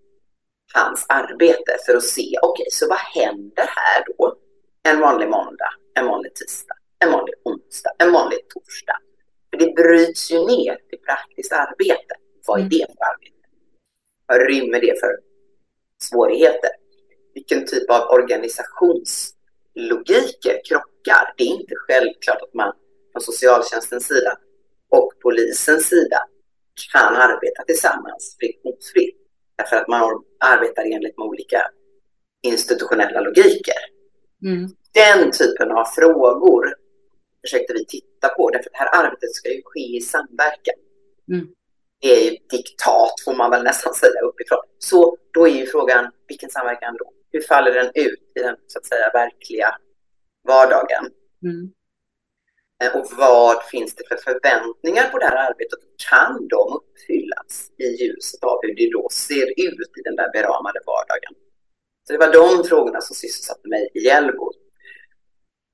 [0.74, 4.36] hans arbete för att se, okej, okay, så vad händer här då?
[4.82, 8.96] En vanlig måndag, en vanlig tisdag, en vanlig onsdag, en vanlig torsdag.
[9.50, 12.14] För det bryts ju ner till praktiskt arbete.
[12.46, 12.70] Vad är mm.
[12.70, 13.46] det för arbete?
[14.26, 15.18] Vad rymmer det för
[16.02, 16.70] svårigheter?
[17.34, 21.34] Vilken typ av organisationslogiker krockar?
[21.36, 22.72] Det är inte självklart att man
[23.12, 24.38] från socialtjänstens sida
[24.88, 26.24] och polisens sida
[26.92, 29.16] kan arbeta tillsammans friktionsfritt.
[29.56, 31.62] Därför att man arbetar enligt med olika
[32.42, 33.80] institutionella logiker.
[34.42, 34.68] Mm.
[34.94, 36.74] Den typen av frågor
[37.40, 40.74] försökte vi titta på, därför att det här arbetet ska ju ske i samverkan.
[41.32, 41.48] Mm.
[42.00, 44.62] Det är ju diktat, får man väl nästan säga, uppifrån.
[44.78, 47.12] Så då är ju frågan, vilken samverkan då?
[47.32, 49.76] Hur faller den ut i den så att säga verkliga
[50.48, 51.10] vardagen?
[51.42, 51.72] Mm.
[52.82, 55.78] Eh, och vad finns det för förväntningar på det här arbetet?
[56.10, 60.80] Kan de uppfyllas i ljuset av hur det då ser ut i den där beramade
[60.86, 61.34] vardagen?
[62.06, 64.52] Så det var de frågorna som sysselsatte mig i Hjällbo.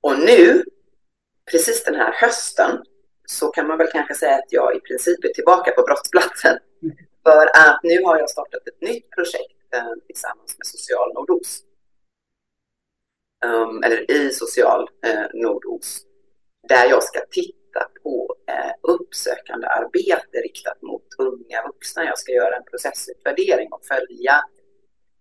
[0.02, 0.64] Och nu,
[1.50, 2.84] precis den här hösten,
[3.26, 6.58] så kan man väl kanske säga att jag i princip är tillbaka på brottsplatsen.
[7.22, 11.64] För att nu har jag startat ett nytt projekt eh, tillsammans med Social Nordost.
[13.44, 16.05] Um, ehm, eller i Social eh, Nordost
[16.68, 22.04] där jag ska titta på eh, uppsökande arbete riktat mot unga vuxna.
[22.04, 24.36] Jag ska göra en processutvärdering och följa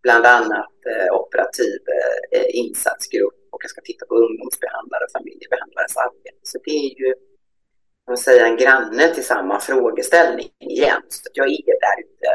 [0.03, 5.97] bland annat eh, operativ eh, eh insatsgrupp och jag ska titta på ungdomsbehandlare och familjebehandlares
[5.97, 6.39] arbete.
[6.43, 7.13] Så det är ju
[8.07, 11.01] man säga, en granne till samma frågeställning igen.
[11.09, 12.29] Så jag är där ute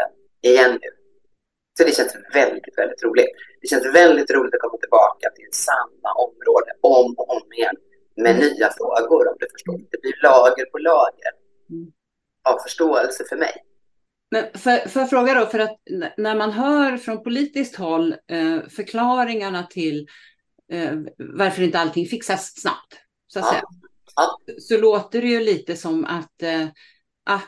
[0.48, 0.90] igen nu.
[1.78, 3.30] Så det känns väldigt, väldigt roligt.
[3.60, 7.76] Det känns väldigt roligt att komma tillbaka till samma område om och om igen
[8.22, 9.78] med nya frågor om du förstår.
[9.90, 11.32] Det blir lager på lager
[11.70, 11.92] mm.
[12.48, 13.52] av förståelse för mig.
[14.30, 15.76] Men för, för jag fråga då, för att
[16.16, 20.08] när man hör från politiskt håll eh, förklaringarna till
[20.72, 22.94] eh, varför inte allting fixas snabbt,
[23.26, 23.50] så att ja.
[23.50, 23.62] säga,
[24.16, 24.38] ja.
[24.58, 26.66] så låter det ju lite som att eh,
[27.24, 27.40] ah,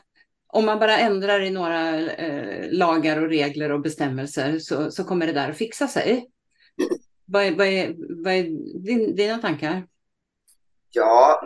[0.46, 5.26] om man bara ändrar i några eh, lagar och regler och bestämmelser så, så kommer
[5.26, 6.10] det där att fixa sig.
[6.10, 7.00] Mm.
[7.24, 8.42] Vad är, vad är, vad är
[8.84, 9.86] din, dina tankar?
[10.94, 11.42] Ja,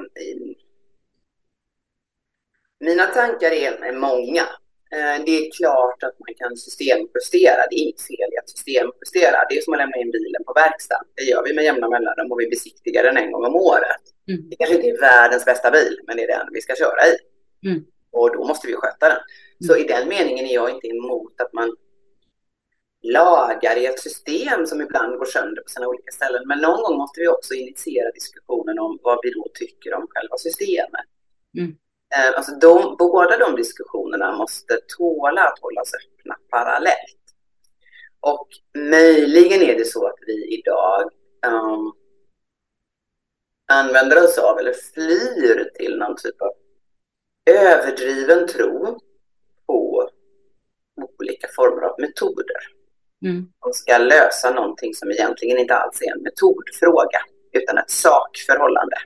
[2.81, 4.43] mina tankar är många.
[4.95, 7.61] Eh, det är klart att man kan systemjustera.
[7.71, 9.37] Det är inget fel i att systemjustera.
[9.49, 11.09] Det är som att lämna in bilen på verkstaden.
[11.15, 14.05] Det gör vi med jämna mellanrum och vi besiktigar den en gång om året.
[14.29, 14.49] Mm.
[14.51, 17.15] Det kanske inte är världens bästa bil, men det är den vi ska köra i.
[17.69, 17.85] Mm.
[18.11, 19.23] Och då måste vi sköta den.
[19.67, 19.85] Så mm.
[19.85, 21.77] i den meningen är jag inte emot att man
[23.13, 26.43] lagar i ett system som ibland går sönder på sina olika ställen.
[26.47, 30.37] Men någon gång måste vi också initiera diskussionen om vad vi då tycker om själva
[30.39, 31.07] systemet.
[31.59, 31.77] Mm.
[32.15, 37.27] Eh, alltså de, båda de diskussionerna måste tåla att hållas öppna parallellt.
[38.21, 38.49] Och
[38.91, 41.11] möjligen är det så att vi idag
[41.47, 41.93] um,
[43.73, 46.53] använder oss av eller flyr till någon typ av
[47.51, 49.01] överdriven tro
[49.67, 50.11] på
[51.19, 52.76] olika former av metoder.
[53.25, 53.47] Mm.
[53.63, 57.21] Som ska lösa någonting som egentligen inte alls är en metodfråga,
[57.53, 58.97] utan ett sakförhållande.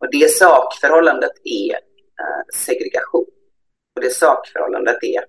[0.00, 1.74] Och det sakförhållandet är
[2.20, 3.26] eh, segregation.
[3.96, 5.24] Och det sakförhållandet är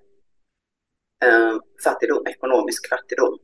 [1.25, 3.37] eh, fattigdom, ekonomisk fattigdom.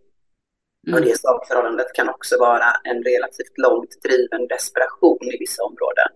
[0.87, 0.99] Mm.
[0.99, 6.07] Och det sakförhållandet kan också vara en relativt långt driven desperation i vissa områden.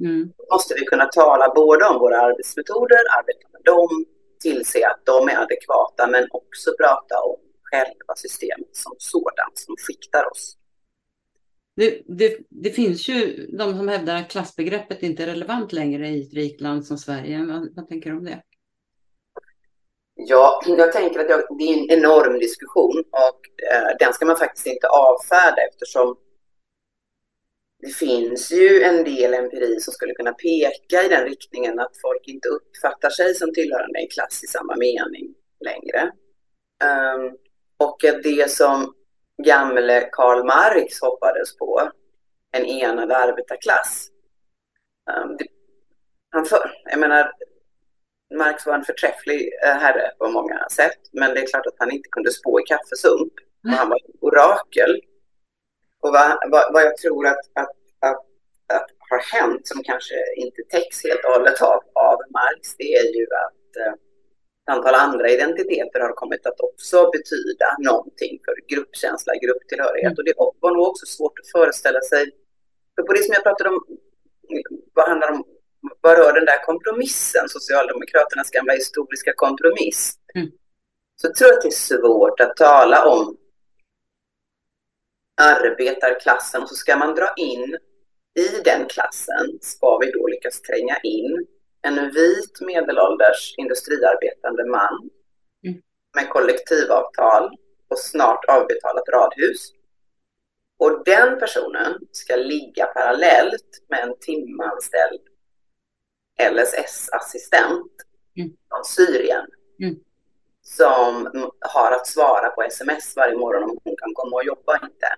[0.00, 0.32] Mm.
[0.36, 4.04] Då måste vi kunna tala både om våra arbetsmetoder, arbeta med dem,
[4.42, 10.30] tillse att de är adekvata, men också prata om själva systemet som sådant som skiktar
[10.32, 10.56] oss.
[11.76, 16.22] Det, det, det, finns ju de som hävdar att klassbegreppet inte är relevant längre i
[16.22, 17.46] ett rikt land som Sverige.
[17.46, 18.42] Vad, vad tänker du om det?
[20.14, 23.40] Ja, jag tänker att jag, det är en enorm diskussion och
[23.72, 26.16] eh, den ska man faktiskt inte avfärda eftersom
[27.80, 32.28] det finns ju en del empiri som skulle kunna peka i den riktningen att folk
[32.28, 36.12] inte uppfattar sig som tillhörande en klass i samma mening längre.
[36.84, 37.36] Um,
[37.78, 38.94] och eh, det som
[39.42, 41.90] gamle Karl Marx hoppades på,
[42.52, 44.08] en enad arbetarklass.
[45.10, 45.46] Ehm, det,
[46.30, 47.32] han för, jag menar,
[48.34, 51.90] Marx var en förträfflig eh, herre på många sätt, men det är klart att han
[51.90, 53.32] inte kunde spå i kaffesump.
[53.64, 55.00] Och han var ett orakel.
[56.00, 58.26] Och vad, vad, vad jag tror att, att, att,
[58.76, 63.16] att, har hänt, som kanske inte täcks helt och hållet av, av Marx, det är
[63.16, 63.94] ju att eh,
[64.68, 70.12] antal andra identiteter har kommit att också betyda någonting för gruppkänsla, grupptillhörighet.
[70.12, 70.18] Mm.
[70.18, 72.30] Och det var nog också svårt att föreställa sig.
[72.94, 73.80] För på det som jag pratade om,
[74.94, 75.44] vad handlar om,
[76.00, 80.50] vad rör den där kompromissen, Socialdemokraternas gamla historiska kompromiss, mm.
[81.22, 83.36] så tror jag att det är svårt att tala om
[85.40, 87.78] arbetarklassen och så ska man dra in
[88.38, 91.46] i den klassen, ska vi då lyckas tränga in
[91.88, 95.10] en vit medelålders industriarbetande man
[95.66, 95.82] mm.
[96.14, 97.50] med kollektivavtal
[97.88, 99.72] och snart avbetalat radhus.
[100.78, 105.20] Och den personen ska ligga parallellt med en timanställd
[106.38, 107.92] LSS-assistent
[108.36, 108.50] mm.
[108.68, 109.46] från Syrien.
[109.82, 109.96] Mm.
[110.62, 111.28] Som
[111.60, 115.08] har att svara på sms varje morgon om hon kan komma och jobba inte.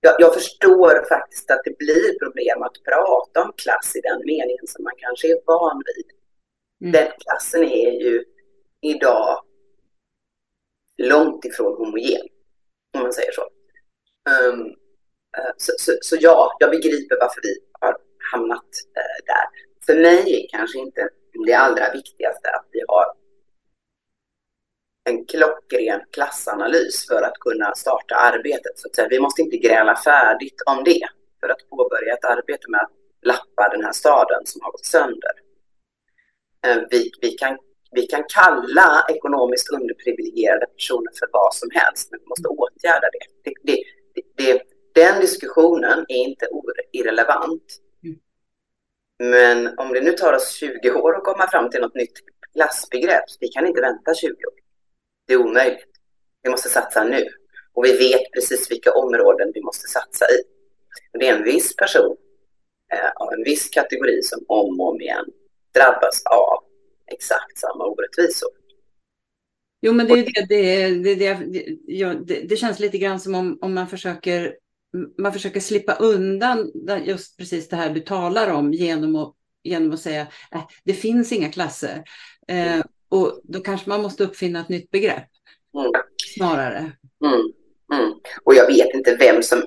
[0.00, 4.66] Jag, jag, förstår faktiskt att det blir problem att prata om klass i den meningen
[4.66, 6.06] som man kanske är van vid.
[6.80, 6.92] Mm.
[6.92, 8.24] Den klassen är ju
[8.80, 9.44] idag
[10.96, 12.26] långt ifrån homogen,
[12.94, 13.42] om man säger så.
[14.30, 14.60] Um,
[15.38, 17.96] uh, så, så, så, ja, jag begriper varför vi har
[18.32, 19.46] hamnat uh, där.
[19.86, 21.08] För mig är kanske inte
[21.46, 23.19] det allra viktigaste att vi har
[25.10, 28.78] en klockren klassanalys för att kunna starta arbetet.
[28.78, 29.08] Så att säga.
[29.08, 31.08] Vi måste inte gräla färdigt om det
[31.40, 32.92] för att påbörja ett arbete med att
[33.22, 35.34] lappa den här staden som har gått sönder.
[36.66, 37.58] Uh, vi, vi kan
[37.92, 43.52] vi kan kalla ekonomiskt underprivilegierade personer för vad som helst, men vi måste åtgärda det.
[43.64, 43.82] det,
[44.14, 44.62] det, det
[44.94, 46.46] den diskussionen är inte
[46.92, 47.78] irrelevant.
[48.04, 48.18] Mm.
[49.30, 52.12] Men om det nu tar oss 20 år att komma fram till något nytt
[52.54, 54.60] klassbegrepp, vi kan inte vänta 20 år.
[55.30, 55.86] Det är omöjligt.
[56.42, 57.26] Vi måste satsa nu.
[57.72, 60.38] Och vi vet precis vilka områden vi måste satsa i.
[61.18, 62.16] Det är en viss person
[62.92, 65.24] eh, av en viss kategori som om och om igen
[65.74, 66.64] drabbas av
[67.06, 68.48] exakt samma orättvisor.
[69.80, 71.34] Jo, men det, är det, det, det,
[72.26, 74.56] det, det känns lite grann som om, om man försöker
[75.18, 76.72] man försöker slippa undan
[77.04, 80.94] just precis det här du talar om genom att, genom att säga att äh, det
[80.94, 82.04] finns inga klasser.
[82.48, 82.80] Eh,
[83.10, 85.28] och då kanske man måste uppfinna ett nytt begrepp
[85.74, 85.92] mm.
[86.36, 86.92] snarare.
[87.24, 87.52] Mm.
[87.92, 88.12] Mm.
[88.44, 89.62] Och jag vet inte vem som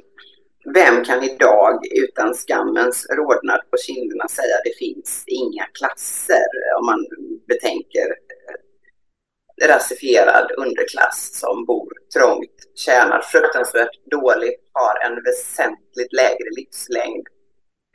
[0.74, 6.48] vem kan idag utan skammens rodnad på kinderna säga att det finns inga klasser
[6.80, 7.06] om man
[7.48, 17.28] betänker eh, rasifierad underklass som bor trångt, tjänar fruktansvärt dåligt, har en väsentligt lägre livslängd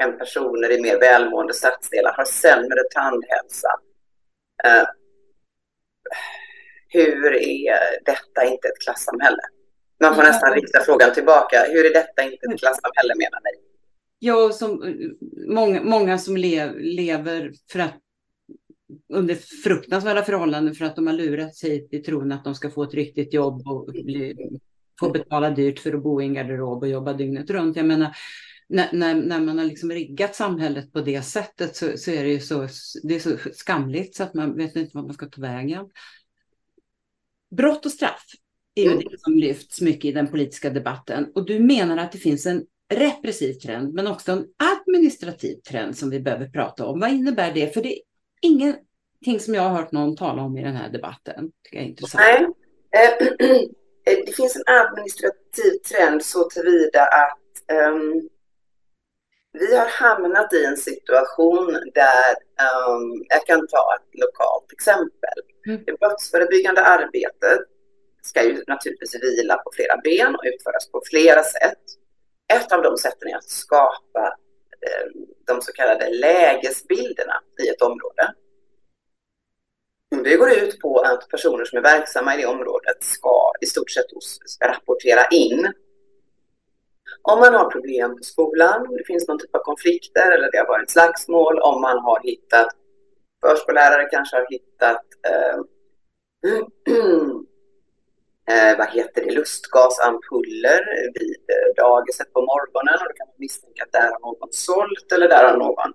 [0.02, 3.68] än personer i mer välmående stadsdelar, har sämre tandhälsa.
[6.88, 9.42] Hur är detta inte ett klassamhälle?
[10.00, 11.64] Man får nästan rikta frågan tillbaka.
[11.68, 12.58] Hur är detta inte ett mm.
[12.58, 13.68] klassamhälle menar ni?
[14.18, 14.94] Ja, som,
[15.48, 17.94] många, många som lev, lever för att,
[19.12, 22.82] under fruktansvärda förhållanden för att de har lurat sig i tron att de ska få
[22.82, 24.36] ett riktigt jobb och bli,
[25.00, 27.76] få betala dyrt för att bo i en garderob och jobba dygnet runt.
[27.76, 28.16] Jag menar,
[28.68, 32.30] när, när, när man har liksom riggat samhället på det sättet så, så är det
[32.30, 32.68] ju så,
[33.02, 35.86] det är så skamligt så att man vet inte vad man ska ta vägen.
[37.56, 38.24] Brott och straff
[38.74, 39.04] är ju mm.
[39.10, 41.32] det som lyfts mycket i den politiska debatten.
[41.34, 42.64] Och du menar att det finns en
[42.94, 47.00] repressiv trend, men också en administrativ trend som vi behöver prata om.
[47.00, 47.74] Vad innebär det?
[47.74, 48.02] För det är
[48.42, 51.50] ingenting som jag har hört någon tala om i den här debatten.
[51.70, 52.24] Det är intressant.
[52.24, 52.46] Nej.
[53.04, 53.26] Eh,
[54.26, 58.28] det finns en administrativ trend så tillvida att um,
[59.52, 62.30] vi har hamnat i en situation där,
[62.88, 65.38] um, jag kan ta ett lokalt exempel.
[65.66, 65.82] Mm.
[65.86, 67.60] Det brottsförebyggande arbetet
[68.22, 71.82] ska ju naturligtvis vila på flera ben och utföras på flera sätt.
[72.52, 74.36] Ett av de sätten är att skapa
[74.86, 78.34] eh, de så kallade lägesbilderna i ett område.
[80.24, 83.90] Det går ut på att personer som är verksamma i det området ska i stort
[83.90, 84.06] sett
[84.64, 85.72] rapportera in
[87.32, 90.66] om man har problem på skolan, det finns någon typ av konflikter eller det har
[90.66, 92.68] varit slagsmål, om man har hittat
[93.40, 95.58] förskollärare kanske har hittat eh,
[98.50, 100.80] eh, vad heter det, lustgasampuller
[101.14, 105.12] vid eh, dagiset på morgonen och då kan man misstänka att där har någon sålt
[105.14, 105.92] eller där har någon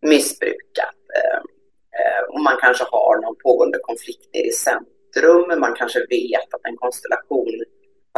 [0.00, 0.98] missbrukat.
[1.16, 1.40] Eh,
[1.98, 6.64] eh, och man kanske har någon pågående konflikt nere i centrum, man kanske vet att
[6.64, 7.64] en konstellation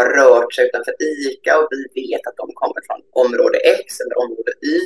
[0.00, 4.16] har rört sig utanför ICA och vi vet att de kommer från område X eller
[4.24, 4.80] område Y.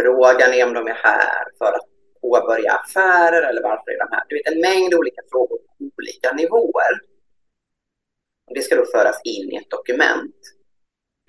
[0.00, 1.88] Frågan är om de är här för att
[2.20, 4.24] påbörja affärer eller varför är de här?
[4.28, 6.94] Du vet en mängd olika frågor på olika nivåer.
[8.54, 10.36] Det ska då föras in i ett dokument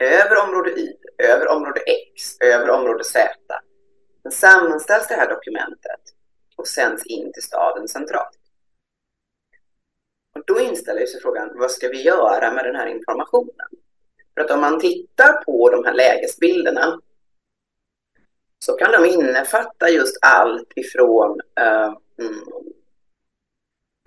[0.02, 3.30] över område Y, över område X, över område Z.
[4.24, 6.02] Sen sammanställs det här dokumentet
[6.58, 8.41] och sänds in till staden centralt.
[10.36, 13.68] Och då inställer sig frågan, vad ska vi göra med den här informationen?
[14.34, 17.00] För att om man tittar på de här lägesbilderna
[18.60, 22.46] så kan de innefatta just allt ifrån eh, mm,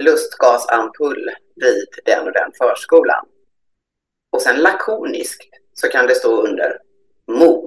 [0.02, 3.26] lustgasampull vid den och den förskolan.
[4.30, 6.78] Och sen lakoniskt så kan det stå under
[7.26, 7.63] mord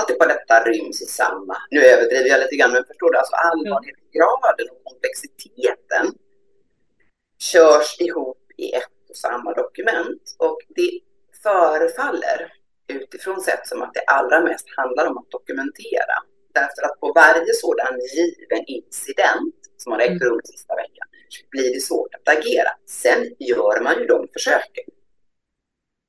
[0.00, 3.34] Alltid på detta ryms i samma, nu överdriver jag lite grann, men förstår du, alltså
[3.34, 6.06] allvarlighetsgraden och komplexiteten
[7.38, 10.22] körs ihop i ett och samma dokument.
[10.38, 11.00] Och det
[11.42, 12.52] förefaller
[12.88, 16.16] utifrån sett som att det allra mest handlar om att dokumentera.
[16.54, 21.08] Därför att på varje sådan given incident som har ägt rum sista veckan
[21.50, 22.70] blir det svårt att agera.
[22.86, 24.84] Sen gör man ju de försöken.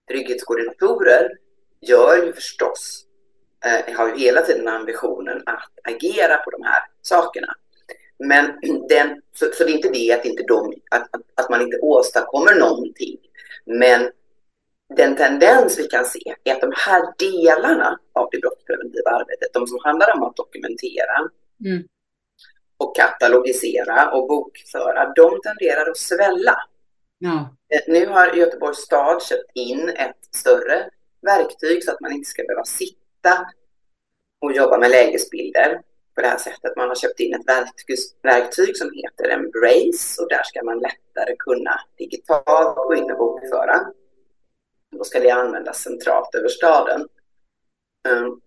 [0.07, 1.29] Trygghetskoordinatorer
[1.81, 3.06] gör ju förstås,
[3.65, 7.53] eh, har ju hela tiden ambitionen att agera på de här sakerna.
[8.19, 8.45] Men
[8.89, 11.79] den, så, så det är inte det att, inte de, att, att, att man inte
[11.79, 13.17] åstadkommer någonting.
[13.65, 14.11] Men
[14.95, 19.67] den tendens vi kan se är att de här delarna av det brottspreventiva arbetet, de
[19.67, 21.29] som handlar om att dokumentera
[21.65, 21.87] mm.
[22.77, 26.57] och katalogisera och bokföra, de tenderar att svälla.
[27.17, 27.55] Ja.
[27.73, 30.89] Eh, nu har Göteborgs stad köpt in ett större
[31.21, 33.06] verktyg så att man inte ska behöva sitta
[34.41, 35.81] och jobba med lägesbilder
[36.15, 36.75] på det här sättet.
[36.77, 41.35] Man har köpt in ett verktyg, verktyg som heter Embrace och där ska man lättare
[41.39, 43.77] kunna digitalt gå in och bokföra.
[44.97, 47.07] Då ska det användas centralt över staden.
[48.09, 48.41] Um,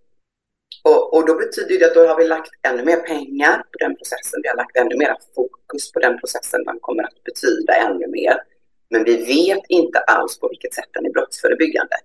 [0.84, 3.96] och, och, då betyder det att då har vi lagt ännu mer pengar på den
[3.96, 4.40] processen.
[4.42, 6.64] Vi har lagt ännu mer fokus på den processen.
[6.64, 8.42] Den kommer att betyda ännu mer.
[8.90, 11.96] Men vi vet inte alls på vilket sätt den är brottsförebyggande.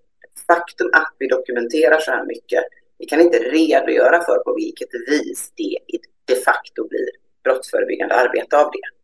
[0.48, 2.64] Faktum att vi dokumenterar så här mycket,
[2.98, 5.78] vi kan inte redogöra för på vilket vis det
[6.26, 7.10] de facto blir
[7.44, 8.96] brottsförebyggande arbete av det.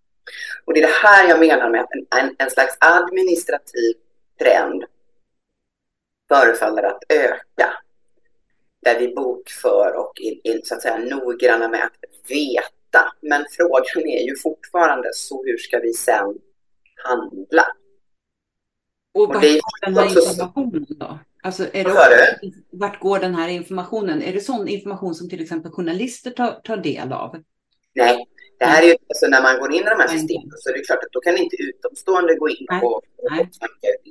[0.66, 3.94] Och det är det här jag menar med att en, en, en slags administrativ
[4.40, 4.84] trend
[6.30, 7.74] förefaller att öka.
[8.82, 13.14] Där vi bokför och är, så att säga noggranna med att veta.
[13.22, 16.40] Men frågan är ju fortfarande så hur ska vi sen
[16.96, 17.66] handla?
[19.14, 21.20] Och vart går den här informationen då?
[21.44, 24.22] Alltså är det vart går den här informationen?
[24.22, 27.36] Är det sån information som till exempel journalister tar, tar del av?
[27.96, 28.26] Nej,
[28.60, 30.74] det här är ju, alltså när man går in i de här systemen så är
[30.74, 33.48] det klart att då kan inte utomstående gå in och, och, och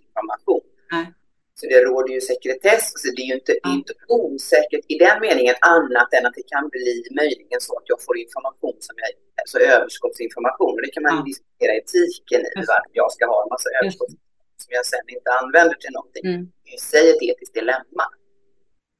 [0.02, 0.64] information.
[0.92, 1.06] Nej.
[1.54, 3.76] Så det råder ju sekretess, så det är ju inte, mm.
[3.76, 7.98] inte osäkert i den meningen annat än att det kan bli möjligen så att jag
[8.06, 10.72] får information som är alltså överskottsinformation.
[10.76, 11.24] Och det kan man mm.
[11.30, 14.29] diskutera etiken i, varför jag ska ha en massa överskottsinformation
[14.70, 16.26] som jag sen inte använder till någonting.
[16.26, 16.52] Mm.
[16.64, 18.04] Det är i sig ett etiskt dilemma.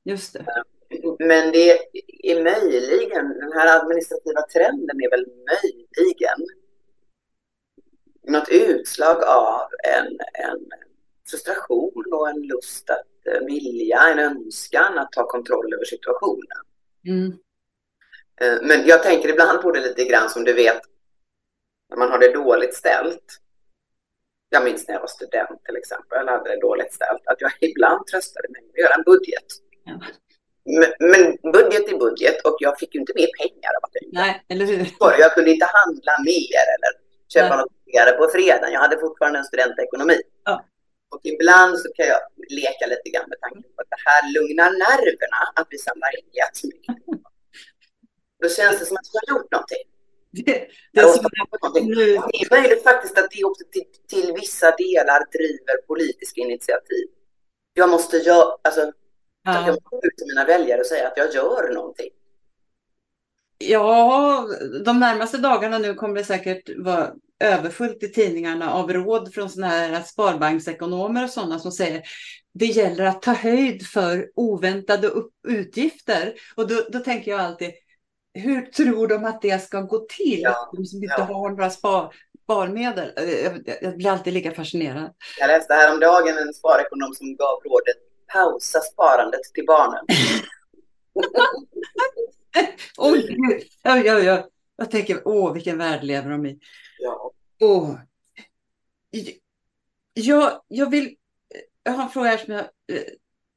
[0.04, 0.64] Just det.
[1.18, 1.70] Men det
[2.22, 6.46] är möjligen, den här administrativa trenden är väl möjligen
[8.22, 10.68] något utslag av en, en
[11.30, 16.60] frustration och en lust att eh, vilja, en önskan att ta kontroll över situationen.
[17.06, 17.32] Mm.
[18.40, 20.80] Eh, men jag tänker ibland på det lite grann som du vet,
[21.90, 23.40] när man har det dåligt ställt.
[24.53, 28.07] Jag minns när jag var student till exempel, hade det dåligt ställt, att jag ibland
[28.07, 29.48] tröstade mig med att göra en budget.
[29.84, 29.96] Ja.
[31.12, 34.44] Men, budget är budget och jag fick ju inte mer pengar av att jag Nej,
[34.48, 34.78] eller hur?
[35.24, 36.92] Jag kunde inte handla mer eller
[37.34, 37.59] köpa Nej.
[37.59, 38.72] något mer på fredagen.
[38.72, 40.18] Jag hade fortfarande en studentekonomi.
[40.44, 40.64] Ja.
[41.14, 42.20] Och ibland så kan jag
[42.61, 46.28] leka lite grann med tanken på att det här lugnar nerverna, att vi samlar in
[46.42, 46.96] jättemycket.
[48.42, 49.84] Då känns det som att jag har gjort någonting.
[50.47, 51.89] Det, det, är någonting.
[51.95, 57.07] det är möjligt faktiskt att det också till, till vissa delar driver politiska initiativ.
[57.74, 58.93] Jag måste göra, alltså,
[59.45, 59.66] ja.
[59.66, 62.11] jag måste ut till mina väljare och säga att jag gör någonting.
[63.59, 64.47] Ja,
[64.85, 69.72] de närmaste dagarna nu kommer det säkert vara överfullt i tidningarna av råd från sådana
[69.72, 72.03] här sparbanksekonomer och sådana som säger
[72.55, 75.11] det gäller att ta höjd för oväntade
[75.49, 76.35] utgifter.
[76.57, 77.70] Och då, då tänker jag alltid,
[78.35, 80.41] hur tror de att det ska gå till?
[80.41, 81.24] Ja, de som inte ja.
[81.24, 82.14] har några spar,
[82.45, 83.12] sparmedel.
[83.16, 85.14] Jag, jag blir alltid lika fascinerad.
[85.39, 87.97] Jag läste häromdagen en sparekonom som gav rådet
[88.33, 90.07] pausa sparandet till barnen.
[92.99, 93.37] Oj,
[93.83, 94.49] ja, ja, ja.
[94.76, 96.59] Jag tänker, åh, vilken värld lever de i.
[96.99, 97.33] Ja.
[97.61, 97.97] Och,
[100.14, 101.16] jag, jag vill,
[101.83, 103.03] jag har en fråga här som jag eh,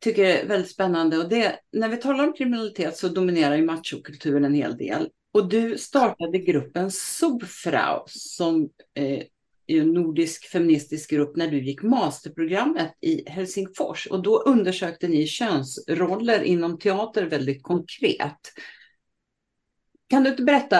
[0.03, 4.45] tycker är väldigt spännande och det när vi talar om kriminalitet så dominerar ju machokulturen
[4.45, 5.09] en hel del.
[5.33, 9.23] Och du startade gruppen Sobfrau som eh,
[9.67, 15.27] är en nordisk feministisk grupp när du gick masterprogrammet i Helsingfors och då undersökte ni
[15.27, 18.39] könsroller inom teater väldigt konkret.
[20.07, 20.77] Kan du inte berätta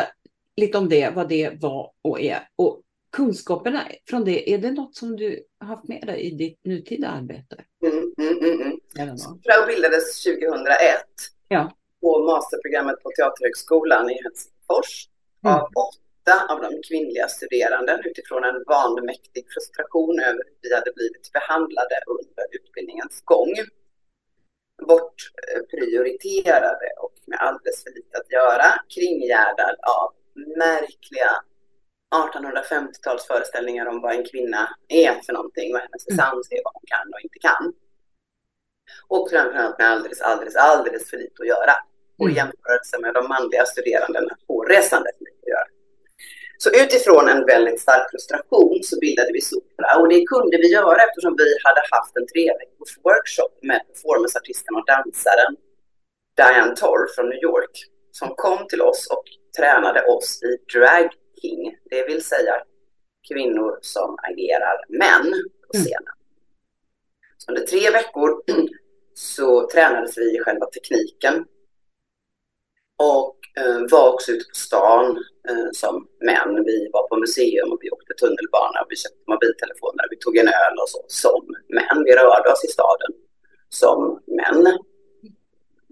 [0.56, 2.48] lite om det, vad det var och är.
[2.56, 6.66] Och kunskaperna från det, är det något som du har haft med dig i ditt
[6.66, 7.64] nutida arbete?
[7.86, 8.03] Mm,
[8.96, 9.40] mm, mm, mm.
[9.46, 11.06] Frau bildades 2001
[11.48, 11.72] ja.
[12.02, 15.08] på masterprogrammet på Teaterhögskolan i Helsingfors
[15.46, 15.56] mm.
[15.56, 21.32] av åtta av de kvinnliga studerande utifrån en vanmäktig frustration över hur vi hade blivit
[21.34, 23.54] behandlade under utbildningens gång.
[24.88, 30.08] bortprioriterade och med alldeles för lite att göra, kringgärdad av
[30.58, 31.32] märkliga
[32.14, 36.20] 1850-tals föreställningar om vad en kvinna är för någonting, vad hennes mm.
[36.20, 37.74] essens är, vad hon kan och inte kan.
[39.08, 41.74] Och framförallt med alldeles, alldeles, alldeles för lite att göra.
[42.20, 42.38] Och i mm.
[42.42, 44.32] jämförelse med de manliga studerandena
[45.42, 45.68] att göra.
[46.64, 51.00] Så utifrån en väldigt stark frustration så bildade vi Sopra och det kunde vi göra
[51.08, 55.54] eftersom vi hade haft en tre veckors workshop med performanceartisten och dansaren
[56.38, 57.76] Diane Torr från New York
[58.12, 59.24] som kom till oss och
[59.58, 61.10] tränade oss i drag
[61.42, 62.56] king, det vill säga
[63.28, 65.32] kvinnor som agerar män
[65.66, 65.86] på mm.
[65.86, 66.16] scenen.
[67.48, 68.44] Under tre veckor
[69.14, 71.46] så tränades vi i själva tekniken
[72.98, 75.06] och eh, var också ute på stan
[75.50, 76.64] eh, som män.
[76.66, 80.06] Vi var på museum och vi åkte tunnelbana och vi köpte mobiltelefoner.
[80.10, 82.04] Vi tog en öl och så som män.
[82.06, 83.12] Vi rörde oss i staden
[83.70, 84.64] som män.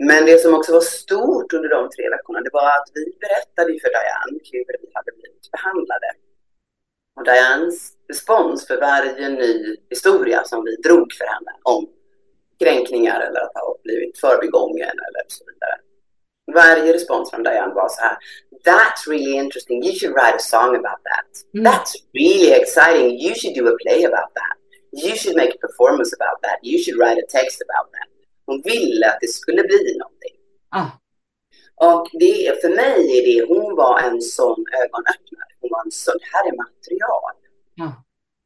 [0.09, 3.79] Men det som också var stort under de tre veckorna, det var att vi berättade
[3.81, 6.09] för Diane hur vi hade blivit behandlade.
[7.15, 7.77] Och Dianes
[8.11, 11.89] respons för varje ny historia som vi drog för henne om
[12.63, 15.77] kränkningar eller att ha blivit förbigången eller så vidare.
[16.59, 18.17] Varje respons från Diane var så här,
[18.69, 21.29] That's really interesting, you should write a song about that.
[21.53, 21.63] Mm.
[21.67, 21.91] That's
[22.21, 24.55] really exciting, you should do a play about that.
[25.03, 26.57] You should make a performance about that.
[26.69, 28.09] You should write a text about that.
[28.47, 30.35] Hon ville att det skulle bli någonting.
[30.79, 30.89] Ah.
[31.89, 35.51] Och det, för mig är det, hon var en sån ögonöppnare.
[35.61, 37.33] Hon var en sån, det här är material.
[37.79, 37.93] Ah.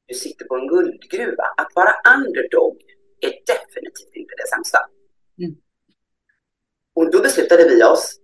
[0.07, 1.43] Du sitter på en guldgruva.
[1.57, 2.81] Att vara underdog
[3.21, 4.79] är definitivt inte det sämsta.
[5.41, 5.55] Mm.
[6.95, 8.19] Och då beslutade vi oss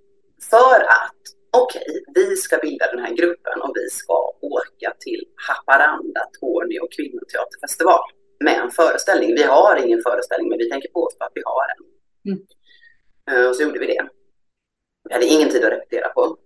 [0.50, 1.22] för att
[1.52, 6.80] okej, okay, vi ska bilda den här gruppen och vi ska åka till Haparanda, Tornio
[6.80, 8.02] och kvinnoteaterfestival
[8.44, 9.36] med en föreställning.
[9.36, 11.82] Vi har ingen föreställning, men vi tänker påstå att vi har en.
[12.32, 12.40] Mm.
[13.32, 14.08] Uh, och så gjorde vi det.
[15.10, 16.38] Vi hade ingen tid att repetera på.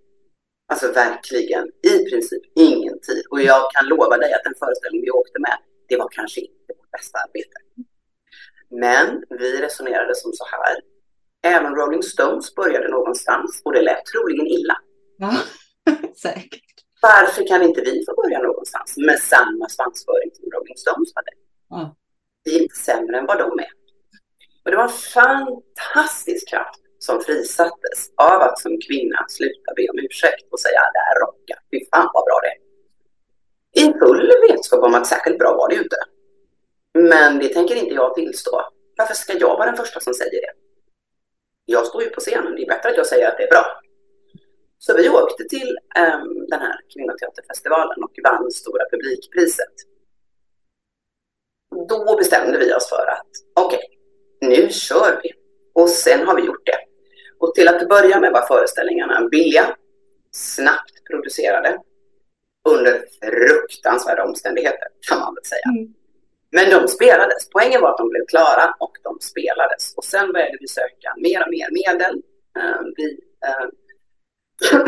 [0.68, 3.24] Alltså verkligen, i princip ingen tid.
[3.30, 5.58] Och jag kan lova dig att den föreställning vi åkte med,
[5.88, 7.58] det var kanske inte vårt bästa arbete.
[8.70, 10.76] Men vi resonerade som så här.
[11.56, 14.78] Även Rolling Stones började någonstans och det lät troligen illa.
[15.18, 15.34] Ja,
[16.22, 16.62] säkert.
[17.02, 21.32] Varför kan inte vi få börja någonstans med samma svansföring som Rolling Stones hade?
[21.70, 21.96] Ja.
[22.44, 23.72] Vi är inte sämre än vad de är.
[24.64, 30.00] Och det var en fantastisk kraft som frisattes av att som kvinna sluta be om
[30.00, 32.60] ursäkt och säga ah, det här rockar, fy fan vad bra det är.
[33.84, 36.02] I full vetskap om att särskilt bra var det ju inte.
[36.94, 38.62] Men det tänker inte jag tillstå.
[38.98, 40.54] Varför ska jag vara den första som säger det?
[41.66, 43.66] Jag står ju på scenen, det är bättre att jag säger att det är bra.
[44.78, 49.76] Så vi åkte till um, den här kvinnoteaterfestivalen och vann Stora publikpriset
[51.88, 55.32] då bestämde vi oss för att okej, okay, nu kör vi.
[55.74, 56.80] Och sen har vi gjort det.
[57.40, 59.76] Och till att börja med var föreställningarna billiga,
[60.32, 61.80] snabbt producerade,
[62.70, 65.70] under fruktansvärda omständigheter kan man väl säga.
[65.78, 65.94] Mm.
[66.52, 67.50] Men de spelades.
[67.50, 69.94] Poängen var att de blev klara och de spelades.
[69.96, 72.16] Och sen började vi söka mer och mer medel.
[72.60, 73.20] Uh, vi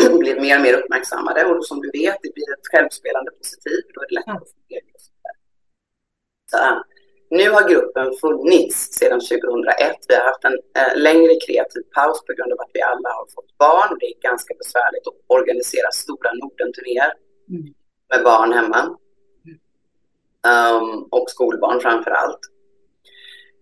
[0.11, 3.81] uh, blev mer och mer uppmärksammade och som du vet, det blir ett självspelande positiv.
[3.93, 4.97] Då är det lättare att få medel
[6.51, 6.57] så,
[7.29, 9.95] nu har gruppen funnits sedan 2001.
[10.07, 13.27] Vi har haft en eh, längre kreativ paus på grund av att vi alla har
[13.35, 13.97] fått barn.
[13.99, 17.13] Det är ganska besvärligt att organisera stora Norden-turnéer
[17.49, 17.73] mm.
[18.09, 18.97] med barn hemma.
[20.47, 22.39] Um, och skolbarn framför allt.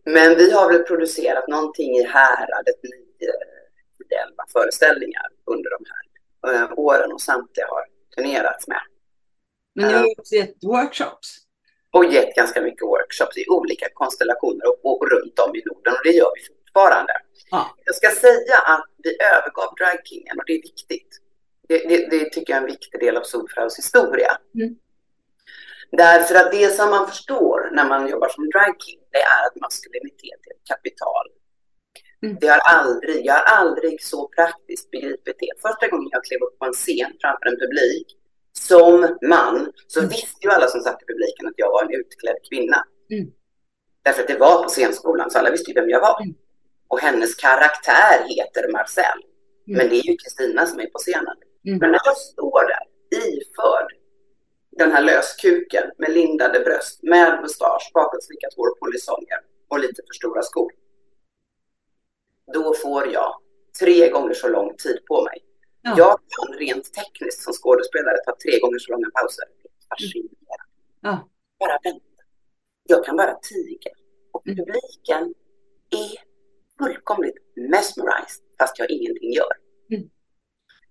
[0.05, 2.87] Men vi har väl producerat någonting i häradet 9-11
[4.53, 7.85] föreställningar under de här uh, åren och samtliga har
[8.15, 8.81] turnerats med.
[9.75, 11.44] Men ni har också gett workshops?
[11.95, 16.03] Och gett ganska mycket workshops i olika konstellationer och, och runt om i Norden och
[16.03, 17.13] det gör vi fortfarande.
[17.51, 17.75] Ja.
[17.85, 21.11] Jag ska säga att vi övergav dragkingen och det är viktigt.
[21.67, 24.31] Det, det, det, tycker jag är en viktig del av Solfraus historia.
[24.55, 24.75] Mm.
[25.91, 30.39] Därför att det som man förstår när man jobbar som dragking, det är att maskulinitet
[30.47, 31.25] är ett kapital.
[32.23, 32.37] Mm.
[32.41, 35.51] Det har aldrig, jag har aldrig så praktiskt begripit det.
[35.67, 38.07] Första gången jag klev upp på en scen framför en publik
[38.59, 40.09] som man så mm.
[40.09, 42.85] visste ju alla som satt i publiken att jag var en utklädd kvinna.
[43.11, 43.31] Mm.
[44.03, 46.21] Därför att det var på scenskolan, så alla visste ju vem jag var.
[46.21, 46.35] Mm.
[46.87, 49.19] Och hennes karaktär heter Marcel.
[49.67, 49.77] Mm.
[49.77, 51.37] Men det är ju Kristina som är på scenen.
[51.65, 51.79] Mm.
[51.79, 52.85] Men när jag står där
[53.17, 53.91] iförd
[54.77, 60.41] den här löskuken med lindade bröst, med mustasch, bakåtslickat hår, polisonger och lite för stora
[60.41, 60.71] skor.
[62.53, 63.35] Då får jag
[63.79, 65.44] tre gånger så lång tid på mig
[65.87, 65.93] Ja.
[65.97, 69.45] Jag kan rent tekniskt som skådespelare ta tre gånger så långa pauser.
[69.89, 70.65] Fascinerande.
[71.01, 71.29] Ja.
[71.59, 72.21] Bara vänta.
[72.83, 73.91] Jag kan bara tiga.
[74.33, 74.57] Och mm.
[74.57, 75.33] publiken
[76.03, 76.11] är
[76.79, 79.53] fullkomligt mesmerized fast jag ingenting gör.
[79.91, 80.09] Mm.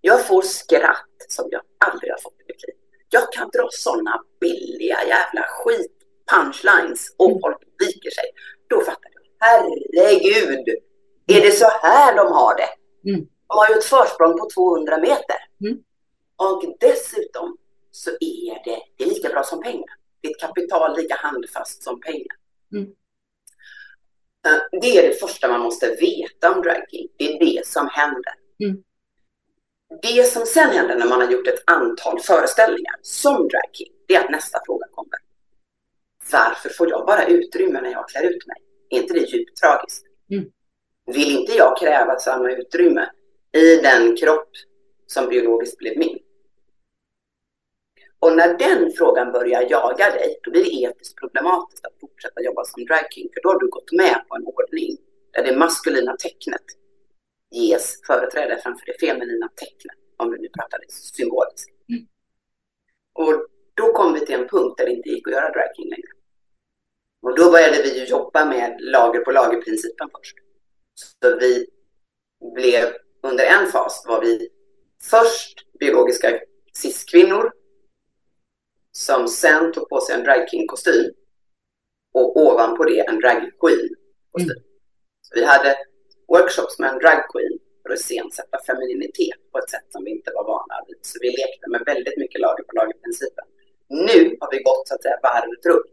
[0.01, 2.77] Jag får skratt som jag aldrig har fått i mitt liv.
[3.09, 5.97] Jag kan dra sådana billiga jävla skit
[6.33, 7.41] punchlines och mm.
[7.41, 8.25] folk viker sig.
[8.69, 9.47] Då fattar jag.
[9.47, 10.69] Herregud!
[11.27, 12.71] Är det så här de har det?
[13.11, 13.27] Mm.
[13.47, 15.37] De har ju ett försprång på 200 meter.
[15.61, 15.79] Mm.
[16.37, 17.57] Och dessutom
[17.91, 19.95] så är det, det är lika bra som pengar.
[20.21, 22.37] Det är ett kapital lika handfast som pengar.
[22.73, 22.85] Mm.
[24.47, 27.09] Eh, det är det första man måste veta om dragking.
[27.17, 28.35] Det är det som händer.
[28.65, 28.83] Mm.
[30.03, 34.25] Det som sen händer när man har gjort ett antal föreställningar som dragking, det är
[34.25, 35.19] att nästa fråga kommer.
[36.33, 38.57] Varför får jag bara utrymme när jag klär ut mig?
[38.91, 40.05] Är inte det djupt tragiskt?
[40.31, 40.45] Mm.
[41.07, 43.11] Vill inte jag kräva samma utrymme
[43.55, 44.51] i den kropp
[45.07, 46.19] som biologiskt blev min?
[48.19, 52.65] Och när den frågan börjar jaga dig, då blir det etiskt problematiskt att fortsätta jobba
[52.65, 54.97] som dragking, för då har du gått med på en ordning
[55.33, 56.65] där det maskulina tecknet
[57.51, 61.71] ges företräde framför det feminina tecknet, om vi nu pratar symboliskt.
[61.89, 62.07] Mm.
[63.13, 66.13] Och då kom vi till en punkt där det inte gick att göra dragking längre.
[67.23, 70.37] Och då började vi jobba med lager på lager-principen först.
[71.23, 71.67] Så vi
[72.55, 72.85] blev,
[73.25, 74.49] under en fas var vi
[75.03, 76.41] först biologiska
[76.73, 77.53] cis-kvinnor
[78.93, 81.13] som sen tog på sig en dragking-kostym
[82.13, 84.51] och ovanpå det en drag queen-kostym.
[84.51, 84.63] Mm.
[85.35, 85.77] vi hade
[86.29, 90.31] workshops med en drag queen för att iscensätta femininitet på ett sätt som vi inte
[90.35, 90.99] var vana vid.
[91.03, 93.45] Så vi lekte med väldigt mycket lager på lager-principen.
[93.89, 95.93] Nu har vi gått så att säga varvet runt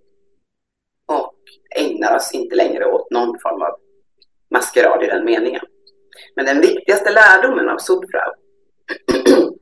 [1.05, 1.35] och
[1.75, 3.79] ägnar oss inte längre åt någon form av
[4.49, 5.65] maskerad i den meningen.
[6.35, 8.33] Men den viktigaste lärdomen av Subfrau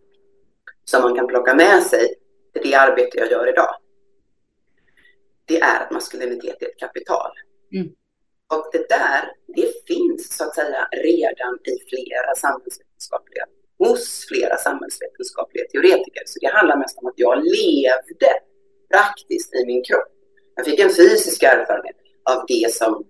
[0.86, 2.16] som man kan plocka med sig
[2.54, 3.76] till det arbete jag gör idag,
[5.46, 7.32] det är att maskulinitet är ett kapital.
[7.74, 7.88] Mm.
[8.54, 13.46] Och det där, det finns så att säga redan i flera samhällsvetenskapliga,
[13.78, 16.24] hos flera samhällsvetenskapliga teoretiker.
[16.26, 18.32] Så det handlar mest om att jag levde
[18.94, 20.12] praktiskt i min kropp.
[20.56, 23.06] Jag fick en fysisk erfarenhet av det som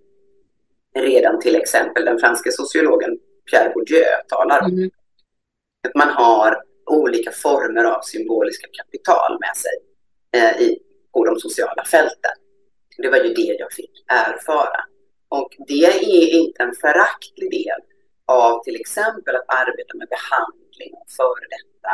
[0.94, 3.18] redan till exempel den franske sociologen
[3.50, 4.72] Pierre Bourdieu talar om.
[4.72, 4.90] Mm.
[5.88, 9.76] Att man har olika former av symboliska kapital med sig
[10.36, 10.78] eh, i,
[11.12, 12.36] på de sociala fälten.
[12.96, 14.84] Det var ju det jag fick erfara.
[15.28, 17.80] Och det är inte en föraktlig del
[18.26, 21.92] av till exempel att arbeta med behandling av före detta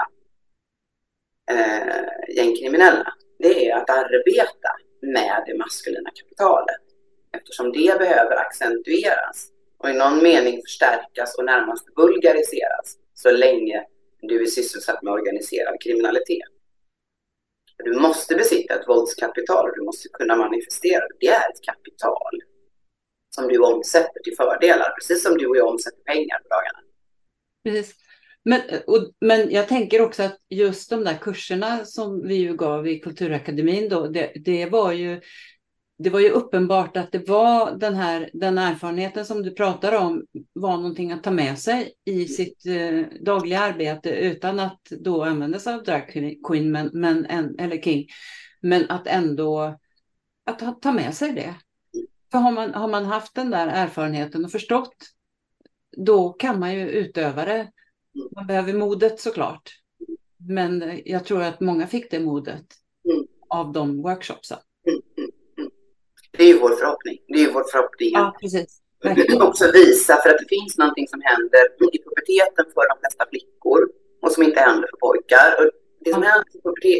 [1.51, 3.15] eh, gängkriminella.
[3.39, 4.71] Det är att arbeta
[5.03, 6.83] med det maskulina kapitalet
[7.37, 9.49] eftersom det behöver accentueras
[9.79, 13.85] och i någon mening förstärkas och närmast vulgariseras så länge
[14.23, 16.49] du är sysselsatt med organiserad kriminalitet.
[17.85, 21.15] Du måste besitta ett våldskapital och du måste kunna manifestera det.
[21.21, 22.41] Det är ett kapital
[23.35, 26.79] som du omsätter till fördelar, precis som du och jag omsätter pengar på dagarna.
[27.65, 27.95] Precis.
[28.45, 32.89] Men, och, men jag tänker också att just de där kurserna som vi ju gav
[32.89, 35.21] i Kulturakademin då, det, det var ju
[35.99, 40.27] det var ju uppenbart att det var den här den erfarenheten som du pratar om
[40.53, 45.59] var någonting att ta med sig i sitt eh, dagliga arbete utan att då använda
[45.59, 46.13] sig av drag
[46.49, 47.27] queen men, men,
[47.59, 48.07] eller king.
[48.61, 49.79] Men att ändå
[50.47, 51.55] att ta, ta med sig det.
[52.33, 54.97] För har man, har man haft den där erfarenheten och förstått
[55.97, 57.71] då kan man ju utöva det.
[58.35, 59.71] Man behöver modet såklart.
[60.37, 62.65] Men jag tror att många fick det modet
[63.05, 63.27] mm.
[63.49, 64.59] av de workshopsen.
[66.47, 67.19] Det är ju vår förhoppning.
[67.29, 68.11] Det är ju vår förhoppning.
[68.13, 68.71] Ja, precis.
[69.49, 73.81] också visa för att det finns någonting som händer i puberteten för de flesta flickor
[74.23, 75.51] och som inte händer för pojkar.
[75.59, 75.67] Och
[76.05, 76.49] det som händer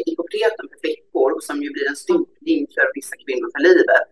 [0.09, 4.05] i puberteten för flickor och som ju blir en stympning för vissa kvinnor för livet,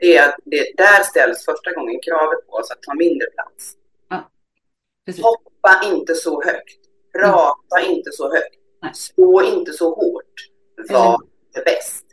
[0.00, 3.62] det är att det, där ställs första gången kravet på oss att ta mindre plats.
[4.12, 4.18] Ja.
[5.28, 6.80] Hoppa inte så högt.
[7.18, 7.90] Prata mm.
[7.94, 8.54] inte så högt.
[8.96, 10.36] Stå inte så hårt.
[10.88, 11.64] Var mm.
[11.64, 12.09] bäst.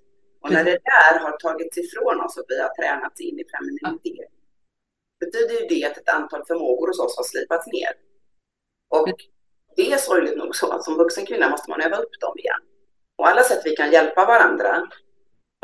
[0.48, 4.32] Och när det där har tagits ifrån oss och vi har tränats in i femininitet,
[5.20, 7.94] betyder ju det att ett antal förmågor hos oss har slipats ner.
[8.90, 9.16] Och
[9.76, 12.62] det är sorgligt nog så att som vuxen kvinna måste man öva upp dem igen.
[13.18, 14.88] Och alla sätt vi kan hjälpa varandra,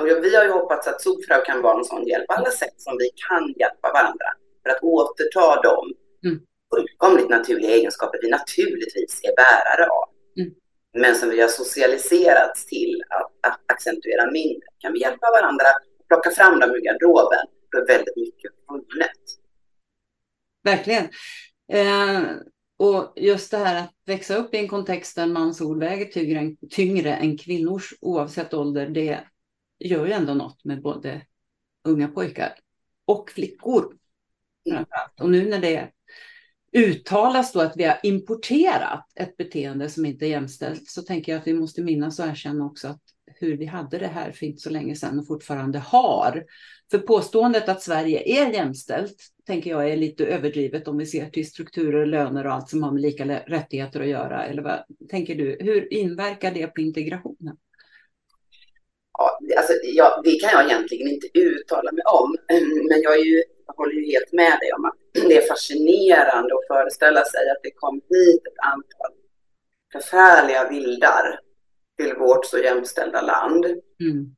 [0.01, 2.97] och vi har ju hoppats att Sofrau kan vara en sån hjälp, alla sätt som
[2.97, 4.29] vi kan hjälpa varandra
[4.63, 5.93] för att återta de
[6.27, 6.41] mm.
[6.75, 10.09] fullkomligt naturliga egenskaper vi naturligtvis är bärare av
[10.93, 14.67] men som vi har socialiserats till att, accentuera mindre.
[14.77, 19.21] Kan vi hjälpa varandra att plocka fram dem ur garderoben, då är väldigt mycket vunnet.
[20.63, 21.09] Verkligen.
[21.71, 22.21] Eh,
[22.77, 26.39] och just det här att växa upp i en kontext där mans ord väger tyngre
[26.39, 29.19] än, tyngre än kvinnors oavsett ålder, det
[29.79, 31.21] gör ju ändå något med både
[31.83, 32.55] unga pojkar
[33.05, 33.97] och flickor.
[34.69, 35.21] Framförallt.
[35.21, 35.91] Och nu när det
[36.73, 41.39] uttalas då att vi har importerat ett beteende som inte är jämställt så tänker jag
[41.39, 44.61] att vi måste minnas och erkänna också att hur vi hade det här för inte
[44.61, 46.45] så länge sedan och fortfarande har.
[46.91, 49.15] För påståendet att Sverige är jämställt
[49.47, 52.91] tänker jag är lite överdrivet om vi ser till strukturer, löner och allt som har
[52.91, 54.45] med lika rättigheter att göra.
[54.45, 55.57] Eller vad tänker du?
[55.59, 57.57] Hur inverkar det på integrationen?
[59.17, 62.35] Ja, alltså, ja, det kan jag egentligen inte uttala mig om,
[62.89, 66.53] men jag, är ju, jag håller ju helt med dig om att det är fascinerande
[66.55, 69.11] att föreställa sig att det kom hit ett antal
[69.93, 71.39] förfärliga vildar
[71.97, 73.65] till vårt så jämställda land.
[73.65, 74.35] Mm.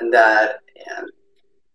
[0.12, 0.44] Där
[0.74, 1.04] eh,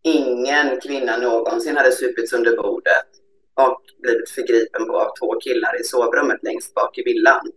[0.03, 3.07] ingen kvinna någonsin hade supits under bordet
[3.53, 7.51] och blivit förgripen på av två killar i sovrummet längst bak i villan.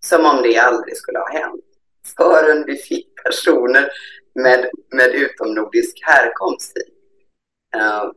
[0.00, 1.64] Som om det aldrig skulle ha hänt.
[2.16, 3.88] Förrän vi fick personer
[4.34, 6.99] med, med utomnordisk härkomst hit.
[7.76, 8.12] Uh,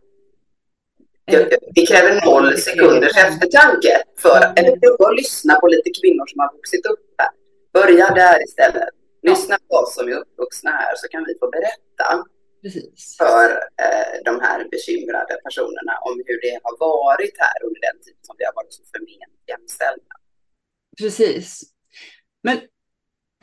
[1.76, 6.40] det kräver noll sekunders eftertanke för att, eller prova att lyssna på lite kvinnor som
[6.40, 7.30] har vuxit upp här.
[7.74, 8.90] Börja där istället.
[9.22, 12.24] Lyssna på oss som är uppvuxna här så kan vi få berätta
[12.64, 13.18] Precis.
[13.18, 13.46] för
[13.84, 18.36] eh, de här bekymrade personerna om hur det har varit här under den tid som
[18.40, 20.14] vi har varit så förment jämställda.
[21.02, 21.62] Precis.
[22.44, 22.58] Men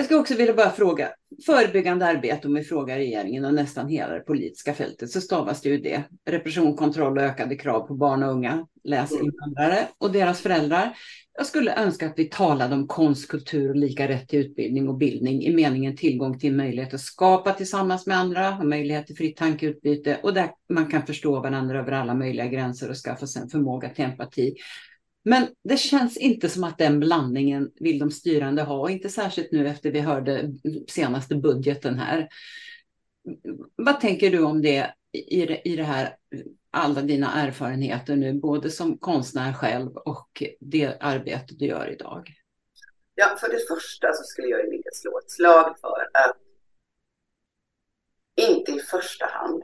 [0.00, 1.08] jag ska också vilja bara fråga,
[1.46, 5.68] förebyggande arbete om vi frågar regeringen och nästan hela det politiska fältet så stavas det
[5.68, 6.02] ju det.
[6.30, 9.24] Repression, kontroll och ökade krav på barn och unga, läs mm.
[9.24, 10.96] invandrare och deras föräldrar.
[11.38, 14.96] Jag skulle önska att vi talade om konst, kultur och lika rätt till utbildning och
[14.96, 19.36] bildning i meningen tillgång till möjlighet att skapa tillsammans med andra, ha möjlighet till fritt
[19.36, 23.48] tankeutbyte och där man kan förstå varandra över alla möjliga gränser och skaffa sig en
[23.48, 24.54] förmåga till empati.
[25.22, 29.68] Men det känns inte som att den blandningen vill de styrande ha, inte särskilt nu
[29.68, 30.52] efter vi hörde
[30.88, 32.28] senaste budgeten här.
[33.76, 36.16] Vad tänker du om det i det, i det här,
[36.70, 42.34] alla dina erfarenheter nu, både som konstnär själv och det arbete du gör idag?
[43.14, 46.36] Ja, för det första så skulle jag vilja slå ett slag för att
[48.36, 49.62] inte i första hand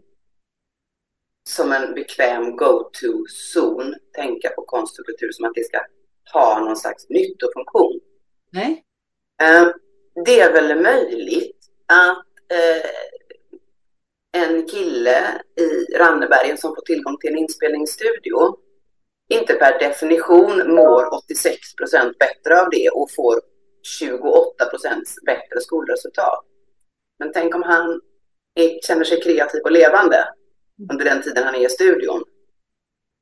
[1.49, 5.81] som en bekväm go-to-zon tänka på konst och kultur som att det ska
[6.33, 8.01] ha någon slags nyttofunktion.
[8.51, 8.85] Nej.
[9.43, 9.69] Eh,
[10.25, 12.91] det är väl möjligt att eh,
[14.43, 18.57] en kille i Rannebergen som får tillgång till en inspelningsstudio
[19.29, 23.41] inte per definition mår 86 procent bättre av det och får
[23.99, 26.45] 28 procent bättre skolresultat.
[27.19, 28.01] Men tänk om han
[28.83, 30.29] känner sig kreativ och levande
[30.91, 32.25] under den tiden han är i studion.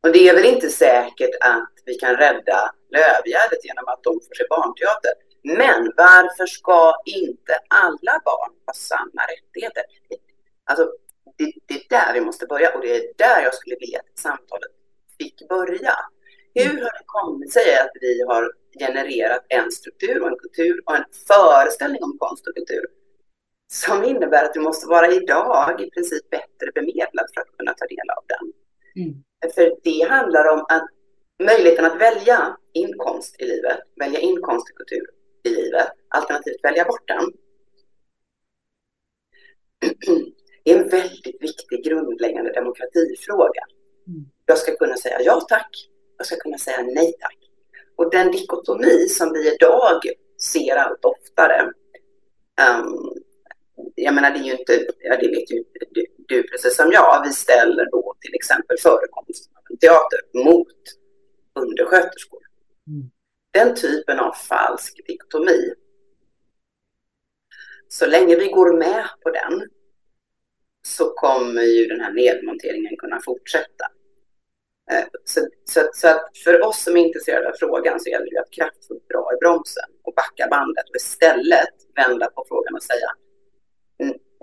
[0.02, 4.34] Och det är väl inte säkert att vi kan rädda Lövgärdet genom att de får
[4.34, 5.12] se barnteater.
[5.42, 9.82] Men varför ska inte alla barn ha samma rättigheter?
[10.64, 10.92] Alltså,
[11.38, 14.18] det, det är där vi måste börja och det är där jag skulle vilja att
[14.18, 14.72] samtalet
[15.18, 15.94] fick börja.
[16.54, 20.96] Hur har det kommit sig att vi har genererat en struktur och en kultur och
[20.96, 22.84] en föreställning om konst och kultur
[23.74, 27.86] som innebär att du måste vara idag i princip bättre bemedlad för att kunna ta
[27.86, 28.52] del av den.
[29.04, 29.14] Mm.
[29.54, 30.86] För det handlar om att
[31.42, 35.06] möjligheten att välja inkomst i livet, välja inkomst och kultur
[35.44, 37.32] i livet, alternativt välja bort den.
[40.64, 43.62] är en väldigt viktig grundläggande demokratifråga.
[44.06, 44.24] Mm.
[44.46, 47.38] Jag ska kunna säga ja tack, jag ska kunna säga nej tack.
[47.96, 50.00] Och den dikotomi som vi idag
[50.52, 51.72] ser allt oftare
[52.70, 53.23] um,
[53.94, 57.22] jag menar, det är ju inte, ja, det vet ju du, du precis som jag,
[57.26, 60.76] vi ställer då till exempel förekomsten av en teater mot
[61.54, 62.40] undersköterskor.
[62.86, 63.10] Mm.
[63.52, 65.74] Den typen av falsk dikotomi.
[67.88, 69.68] Så länge vi går med på den
[70.86, 73.84] så kommer ju den här nedmonteringen kunna fortsätta.
[74.92, 78.40] Eh, så, så, så, att för oss som är intresserade av frågan så gäller det
[78.40, 83.10] att kraftfullt dra i bromsen och backa bandet och istället vända på frågan och säga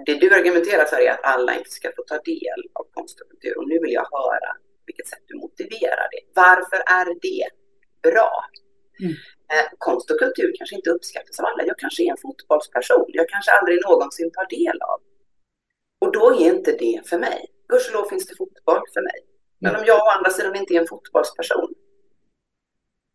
[0.06, 3.30] det du argumenterar för är att alla inte ska få ta del av konst och
[3.30, 3.58] kultur.
[3.58, 4.52] Och nu vill jag höra
[4.86, 6.22] vilket sätt du motiverar det.
[6.34, 7.44] Varför är det
[8.12, 8.46] bra?
[9.00, 9.14] Mm.
[9.54, 11.64] Eh, konst och kultur kanske inte uppskattas av alla.
[11.66, 13.06] Jag kanske är en fotbollsperson.
[13.08, 15.00] Jag kanske aldrig någonsin tar del av.
[16.02, 17.46] Och då är inte det för mig.
[17.68, 19.20] Gudskelov finns det fotboll för mig.
[19.60, 21.74] Men om jag å andra sidan inte är en fotbollsperson.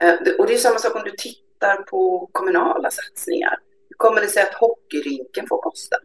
[0.03, 3.59] Eh, och det är samma sak om du tittar på kommunala satsningar.
[3.89, 5.97] Hur kommer det sig att hockeyrinken får kosta?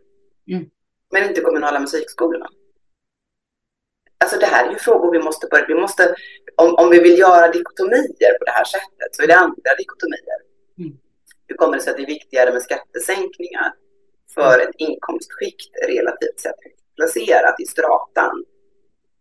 [0.52, 0.70] Mm.
[1.12, 2.50] Men inte kommunala musikskolorna.
[4.18, 6.16] Alltså det här är ju frågor vi måste börja, vi måste,
[6.56, 10.40] om, om vi vill göra dikotomier på det här sättet så är det andra dikotomier.
[10.78, 10.98] Mm.
[11.48, 13.74] Hur kommer det sig att det är viktigare med skattesänkningar
[14.34, 16.56] för ett inkomstskikt relativt sett
[16.96, 18.46] placerat i stratan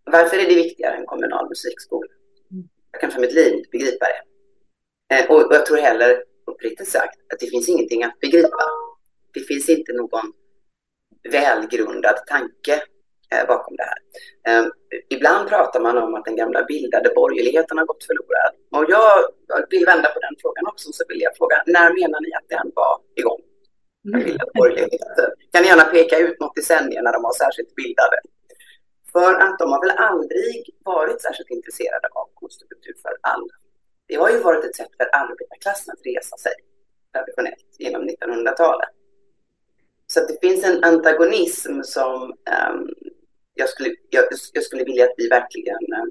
[0.05, 2.13] Varför är det viktigare än kommunal musikskola?
[2.51, 2.69] Mm.
[2.93, 4.23] Jag kan för mitt liv inte begripa det.
[5.15, 8.65] Eh, och jag tror heller, uppriktigt sagt, att det finns ingenting att begripa.
[9.35, 10.33] Det finns inte någon
[11.29, 12.83] välgrundad tanke
[13.33, 14.01] eh, bakom det här.
[14.49, 14.67] Eh,
[15.11, 18.53] ibland pratar man om att den gamla bildade borgerligheten har gått förlorad.
[18.71, 19.13] Och jag,
[19.71, 22.73] vill vända på den frågan också, så vill jag fråga, när menar ni att den
[22.75, 23.41] var igång?
[24.03, 25.31] Den bildade borgerligheten.
[25.53, 28.19] Kan ni gärna peka ut något decennium när de var särskilt bildade?
[29.13, 33.55] För att de har väl aldrig varit särskilt intresserade av konst och kultur för alla.
[34.09, 36.53] Det har ju varit ett sätt för arbetarklassen att resa sig
[37.13, 38.89] traditionellt genom 1900-talet.
[40.13, 42.95] Så det finns en antagonism som um,
[43.55, 46.11] jag, skulle, jag, jag, skulle vilja att vi verkligen um,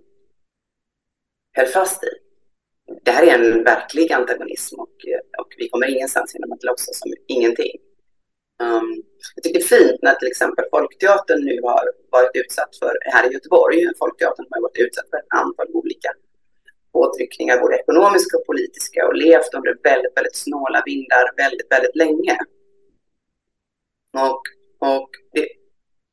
[1.54, 2.08] höll fast i.
[3.04, 4.95] Det här är en verklig antagonism och,
[5.39, 7.76] och vi kommer ingenstans genom att låtsas som ingenting.
[8.64, 9.04] Um,
[9.36, 13.30] jag tycker det är fint när till exempel Folkteatern nu har varit utsatt för, här
[13.30, 16.10] i Göteborg, Folkteatern har varit utsatt för ett antal olika
[16.93, 22.38] påtryckningar, både ekonomiska och politiska, och levt under väldigt, väldigt snåla vindar väldigt, väldigt länge.
[24.18, 24.41] Och,
[24.89, 25.47] och, det,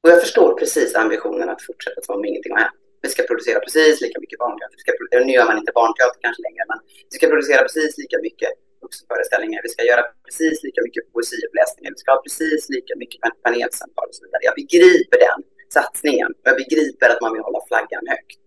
[0.02, 2.80] och jag förstår precis ambitionen att fortsätta som om ingenting har hänt.
[3.02, 5.24] Vi ska producera precis lika mycket barnteater.
[5.26, 6.78] nu gör man inte barnteater kanske längre, men
[7.10, 8.50] vi ska producera precis lika mycket
[8.84, 9.60] vuxenföreställningar.
[9.66, 11.90] Vi ska göra precis lika mycket poesiuppläsningar.
[11.94, 14.42] Vi ska ha precis lika mycket panelsamtal och så vidare.
[14.48, 15.38] Jag begriper den
[15.76, 16.28] satsningen.
[16.40, 18.40] och Jag begriper att man vill hålla flaggan högt.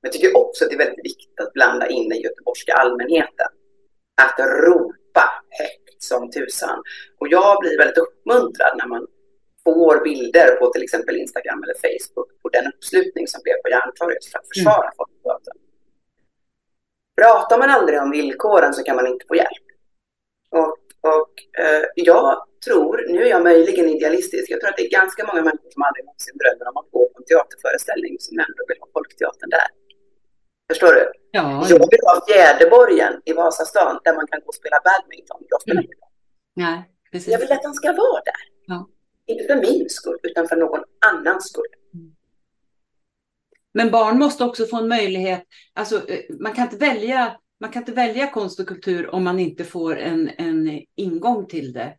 [0.00, 3.50] Men jag tycker också att det är väldigt viktigt att blanda in den göteborgska allmänheten.
[4.24, 4.38] Att
[4.68, 5.24] ropa
[5.60, 6.82] högt som tusan.
[7.18, 9.06] Och jag blir väldigt uppmuntrad när man
[9.64, 14.24] får bilder på till exempel Instagram eller Facebook på den uppslutning som blev på Järntorget
[14.24, 14.96] för att försvara mm.
[14.96, 15.58] folkteatern.
[17.20, 19.66] Pratar man aldrig om villkoren så kan man inte få hjälp.
[20.50, 20.78] Och,
[21.14, 21.34] och
[21.64, 25.42] eh, jag tror, nu är jag möjligen idealistisk, jag tror att det är ganska många
[25.42, 28.88] människor som aldrig någonsin drömmer om att gå på en teaterföreställning som ändå vill ha
[28.92, 29.68] Folkteatern där.
[30.70, 31.12] Förstår du?
[31.30, 31.66] Ja.
[31.68, 35.42] Jag vill ha Fjäderborgen i Vasastan där man kan gå och spela badminton.
[35.48, 35.92] Jag spelar mm.
[36.54, 37.32] Nej, precis.
[37.32, 38.34] Jag vill att den ska vara där.
[38.66, 38.88] Ja.
[39.26, 41.64] Inte för min skull, utan för någon annans skull.
[41.94, 42.14] Mm.
[43.72, 45.42] Men barn måste också få en möjlighet,
[45.74, 49.38] alltså eh, man kan inte välja, man kan inte välja konst och kultur om man
[49.38, 51.96] inte får en, en ingång till det.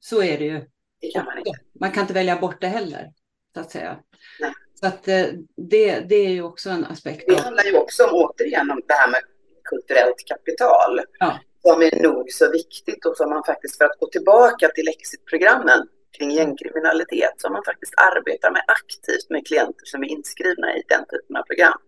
[0.00, 0.68] Så är det ju.
[1.00, 1.34] Det kan man.
[1.80, 3.12] Man kan inte välja bort det heller,
[3.54, 3.98] så att säga.
[4.40, 4.52] Nej.
[4.82, 5.26] Så att eh,
[5.56, 7.24] det, det är ju också en aspekt.
[7.28, 9.20] Det handlar ju också om, återigen om det här med
[9.64, 11.00] kulturellt kapital.
[11.18, 11.38] Ja.
[11.62, 15.88] Som är nog så viktigt och som man faktiskt, för att gå tillbaka till exitprogrammen
[16.18, 21.04] kring gängkriminalitet, som man faktiskt arbetar med aktivt med klienter som är inskrivna i den
[21.12, 21.78] typen av program.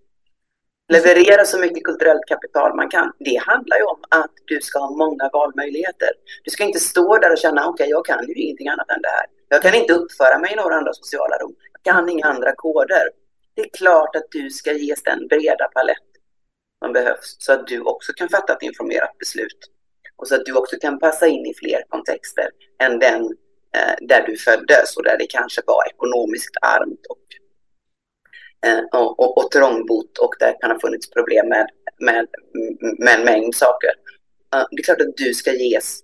[0.93, 3.13] Leverera så mycket kulturellt kapital man kan.
[3.19, 6.09] Det handlar ju om att du ska ha många valmöjligheter.
[6.45, 9.03] Du ska inte stå där och känna, okej, okay, jag kan ju ingenting annat än
[9.03, 9.27] det här.
[9.49, 11.55] Jag kan inte uppföra mig i några andra sociala rum.
[11.85, 13.11] Kan inga andra koder.
[13.55, 15.99] Det är klart att du ska ges den breda palett
[16.85, 19.71] som behövs så att du också kan fatta ett informerat beslut.
[20.17, 22.51] Och så att du också kan passa in i fler kontexter
[22.83, 23.23] än den
[23.77, 27.25] eh, där du föddes och där det kanske var ekonomiskt armt och
[28.65, 31.67] Eh, och, och, och trångbott och det kan ha funnits problem med,
[31.99, 32.27] med,
[32.99, 33.91] med en mängd saker.
[34.71, 36.01] Det är klart att du ska ges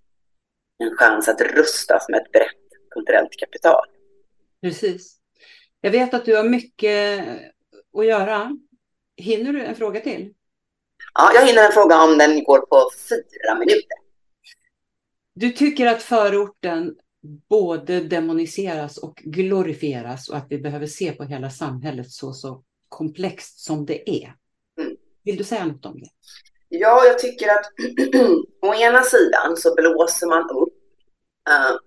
[0.79, 2.57] en chans att rustas med ett brett
[2.91, 3.87] kulturellt kapital.
[4.63, 5.20] Precis.
[5.81, 7.29] Jag vet att du har mycket
[7.99, 8.57] att göra.
[9.17, 10.35] Hinner du en fråga till?
[11.15, 13.99] Ja, jag hinner en fråga om den går på fyra minuter.
[15.35, 16.97] Du tycker att förorten
[17.49, 23.61] både demoniseras och glorifieras och att vi behöver se på hela samhället så, så komplext
[23.61, 24.35] som det är.
[24.81, 24.97] Mm.
[25.25, 26.09] Vill du säga något om det?
[26.69, 27.67] Ja, jag tycker att
[28.63, 30.75] å ena sidan så blåser man upp
[31.49, 31.79] uh,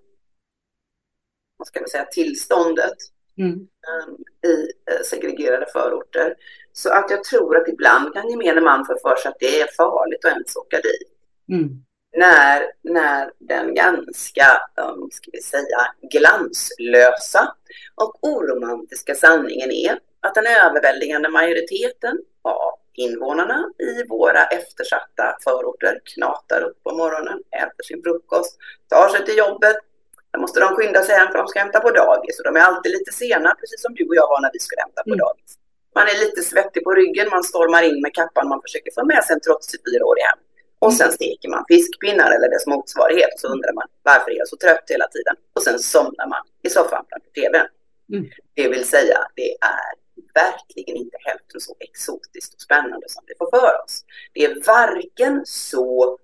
[1.57, 2.97] vad ska man säga, tillståndet
[3.37, 3.51] mm.
[3.51, 4.17] um,
[4.51, 4.53] i
[4.93, 6.35] uh, segregerade förorter.
[6.73, 9.67] Så att jag tror att ibland kan gemene man få för sig att det är
[9.77, 11.09] farligt att ens åka dit.
[11.49, 11.83] Mm
[12.17, 17.55] när, när den ganska, um, ska vi säga, glanslösa
[17.95, 26.61] och oromantiska sanningen är att den överväldigande majoriteten av invånarna i våra eftersatta förorter knatar
[26.61, 28.57] upp på morgonen, äter sin frukost,
[28.89, 29.75] tar sig till jobbet.
[30.33, 32.63] Då måste de skynda sig hem för de ska hämta på dagis och de är
[32.69, 35.19] alltid lite sena, precis som du och jag var när vi skulle hämta på mm.
[35.25, 35.51] dagis.
[35.97, 39.23] Man är lite svettig på ryggen, man stormar in med kappan, man försöker få med
[39.23, 40.39] sig en trotsig fyraårig hem.
[40.83, 43.33] Och sen steker man fiskpinnar eller dess motsvarighet.
[43.33, 45.35] Och så undrar man varför är jag så trött hela tiden?
[45.55, 47.67] Och sen somnar man i soffan framför tvn.
[48.13, 48.29] Mm.
[48.53, 49.91] Det vill säga, det är
[50.33, 54.05] verkligen inte hälften så exotiskt och spännande som vi får för oss.
[54.33, 56.17] Det är varken så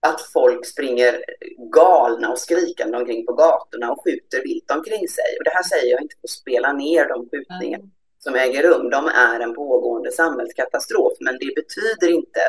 [0.00, 1.24] att folk springer
[1.72, 5.30] galna och skrikande omkring på gatorna och skjuter vilt omkring sig.
[5.38, 7.90] Och det här säger jag inte för att spela ner de skjutningar mm.
[8.18, 8.90] som äger rum.
[8.90, 12.40] De är en pågående samhällskatastrof, men det betyder inte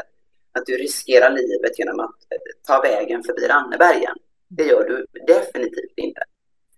[0.51, 2.15] att du riskerar livet genom att
[2.67, 4.15] ta vägen förbi Rannebergen.
[4.47, 6.21] Det gör du definitivt inte.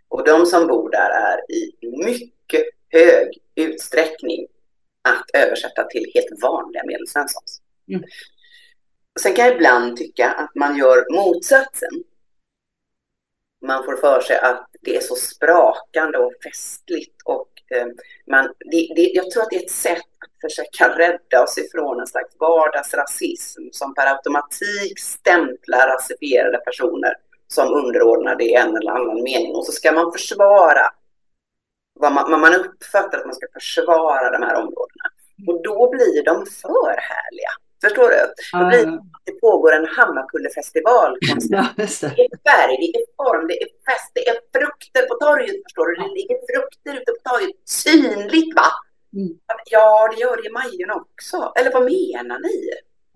[0.07, 1.74] Och de som bor där är i
[2.05, 4.47] mycket hög utsträckning
[5.01, 7.61] att översätta till helt vanliga medelsvenssons.
[7.88, 8.03] Mm.
[9.22, 12.03] Sen kan jag ibland tycka att man gör motsatsen.
[13.61, 17.88] Man får för sig att det är så sprakande och festligt och eh,
[18.28, 21.99] man, det, det, jag tror att det är ett sätt att försöka rädda oss ifrån
[21.99, 27.13] en slags vardagsrasism som per automatik stämplar rasifierade personer
[27.47, 29.55] som underordnade i en eller annan mening.
[29.55, 30.93] Och så ska man försvara
[31.93, 35.05] vad man, man uppfattar att man ska försvara de här områdena.
[35.47, 37.51] Och då blir de för härliga.
[37.84, 38.22] Förstår du?
[38.54, 41.18] Då blir det, det pågår en Hammarkullefestival.
[41.50, 42.16] Det.
[42.18, 45.58] det är färg, det är form, det är fest, det är frukter på torget.
[45.66, 45.94] Förstår du?
[46.04, 47.56] Det ligger frukter ute på torget.
[47.66, 48.70] Synligt va?
[49.18, 49.32] Mm.
[49.76, 51.38] Ja, det gör det i Majorna också.
[51.58, 52.58] Eller vad menar ni?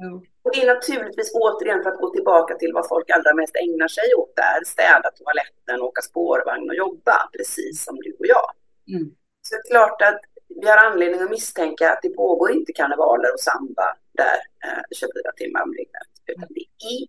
[0.04, 0.18] Mm.
[0.44, 3.88] Och det är naturligtvis återigen för att gå tillbaka till vad folk allra mest ägnar
[3.88, 4.60] sig åt där.
[4.66, 8.50] Städa toaletten, åka spårvagn och jobba, precis som du och jag.
[8.94, 9.08] Mm.
[9.46, 10.22] Så det är klart att
[10.62, 15.12] vi har anledning att misstänka att det pågår inte karnevaler och samba där eh, 24
[15.36, 16.10] timmar om dygnet.
[16.26, 17.08] Utan det är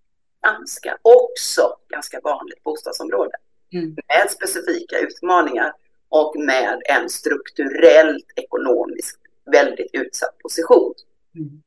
[0.50, 3.36] ganska, också ganska vanligt bostadsområde.
[3.72, 3.96] Mm.
[4.08, 5.72] Med specifika utmaningar
[6.08, 9.20] och med en strukturellt ekonomiskt
[9.52, 10.94] väldigt utsatt position.
[11.34, 11.62] Mm.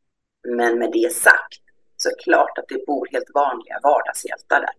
[0.57, 1.61] Men med det sagt
[1.97, 4.75] så är det klart att det bor helt vanliga vardagshjältar där.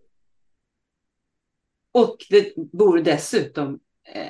[1.91, 3.79] Och det bor dessutom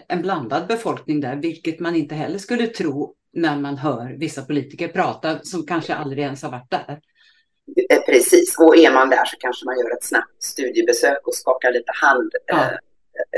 [0.07, 4.87] en blandad befolkning där, vilket man inte heller skulle tro när man hör vissa politiker
[4.87, 6.99] prata som kanske aldrig ens har varit där.
[7.89, 11.71] Eh, precis, och är man där så kanske man gör ett snabbt studiebesök och skakar
[11.71, 12.55] lite hand ja.
[12.55, 12.71] eh,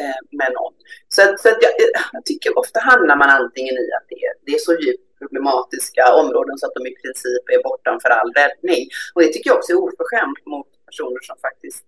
[0.01, 0.73] eh med någon.
[1.15, 4.33] Så, så att jag, eh, jag, tycker ofta hamnar man antingen i att det är,
[4.45, 8.81] det är så djupt problematiska områden så att de i princip är bortanför all räddning.
[9.13, 11.83] Och det tycker jag också är oförskämt mot personer som faktiskt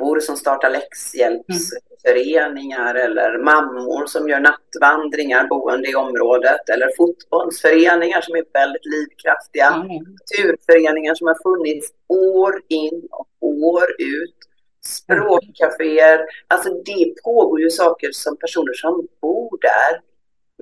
[0.00, 3.06] pappor som startar läxhjälpsföreningar mm.
[3.06, 9.66] eller mammor som gör nattvandringar boende i området eller fotbollsföreningar som är väldigt livskraftiga.
[9.66, 9.88] Mm.
[9.88, 14.36] Kulturföreningar som har funnits år in och år ut.
[14.84, 16.20] Språkcaféer.
[16.48, 20.00] Alltså det pågår ju saker som personer som bor där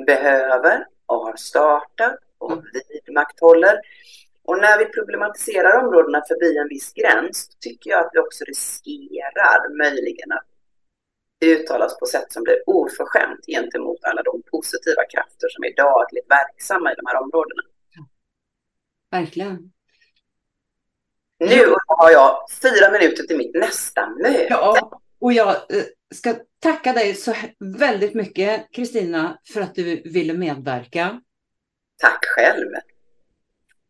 [0.06, 2.64] behöver och har startat och mm.
[2.88, 3.80] vidmakthåller.
[4.48, 9.76] Och när vi problematiserar områdena förbi en viss gräns tycker jag att vi också riskerar
[9.84, 10.46] möjligen att
[11.40, 16.26] uttala oss på sätt som blir oförskämt gentemot alla de positiva krafter som är dagligt
[16.30, 17.62] verksamma i de här områdena.
[19.10, 19.72] Verkligen.
[21.38, 24.46] Nu har jag fyra minuter till mitt nästa möte.
[24.50, 25.84] Ja, och jag eh,
[26.14, 31.20] ska tacka dig så väldigt mycket, Kristina, för att du ville medverka.
[31.96, 32.68] Tack själv.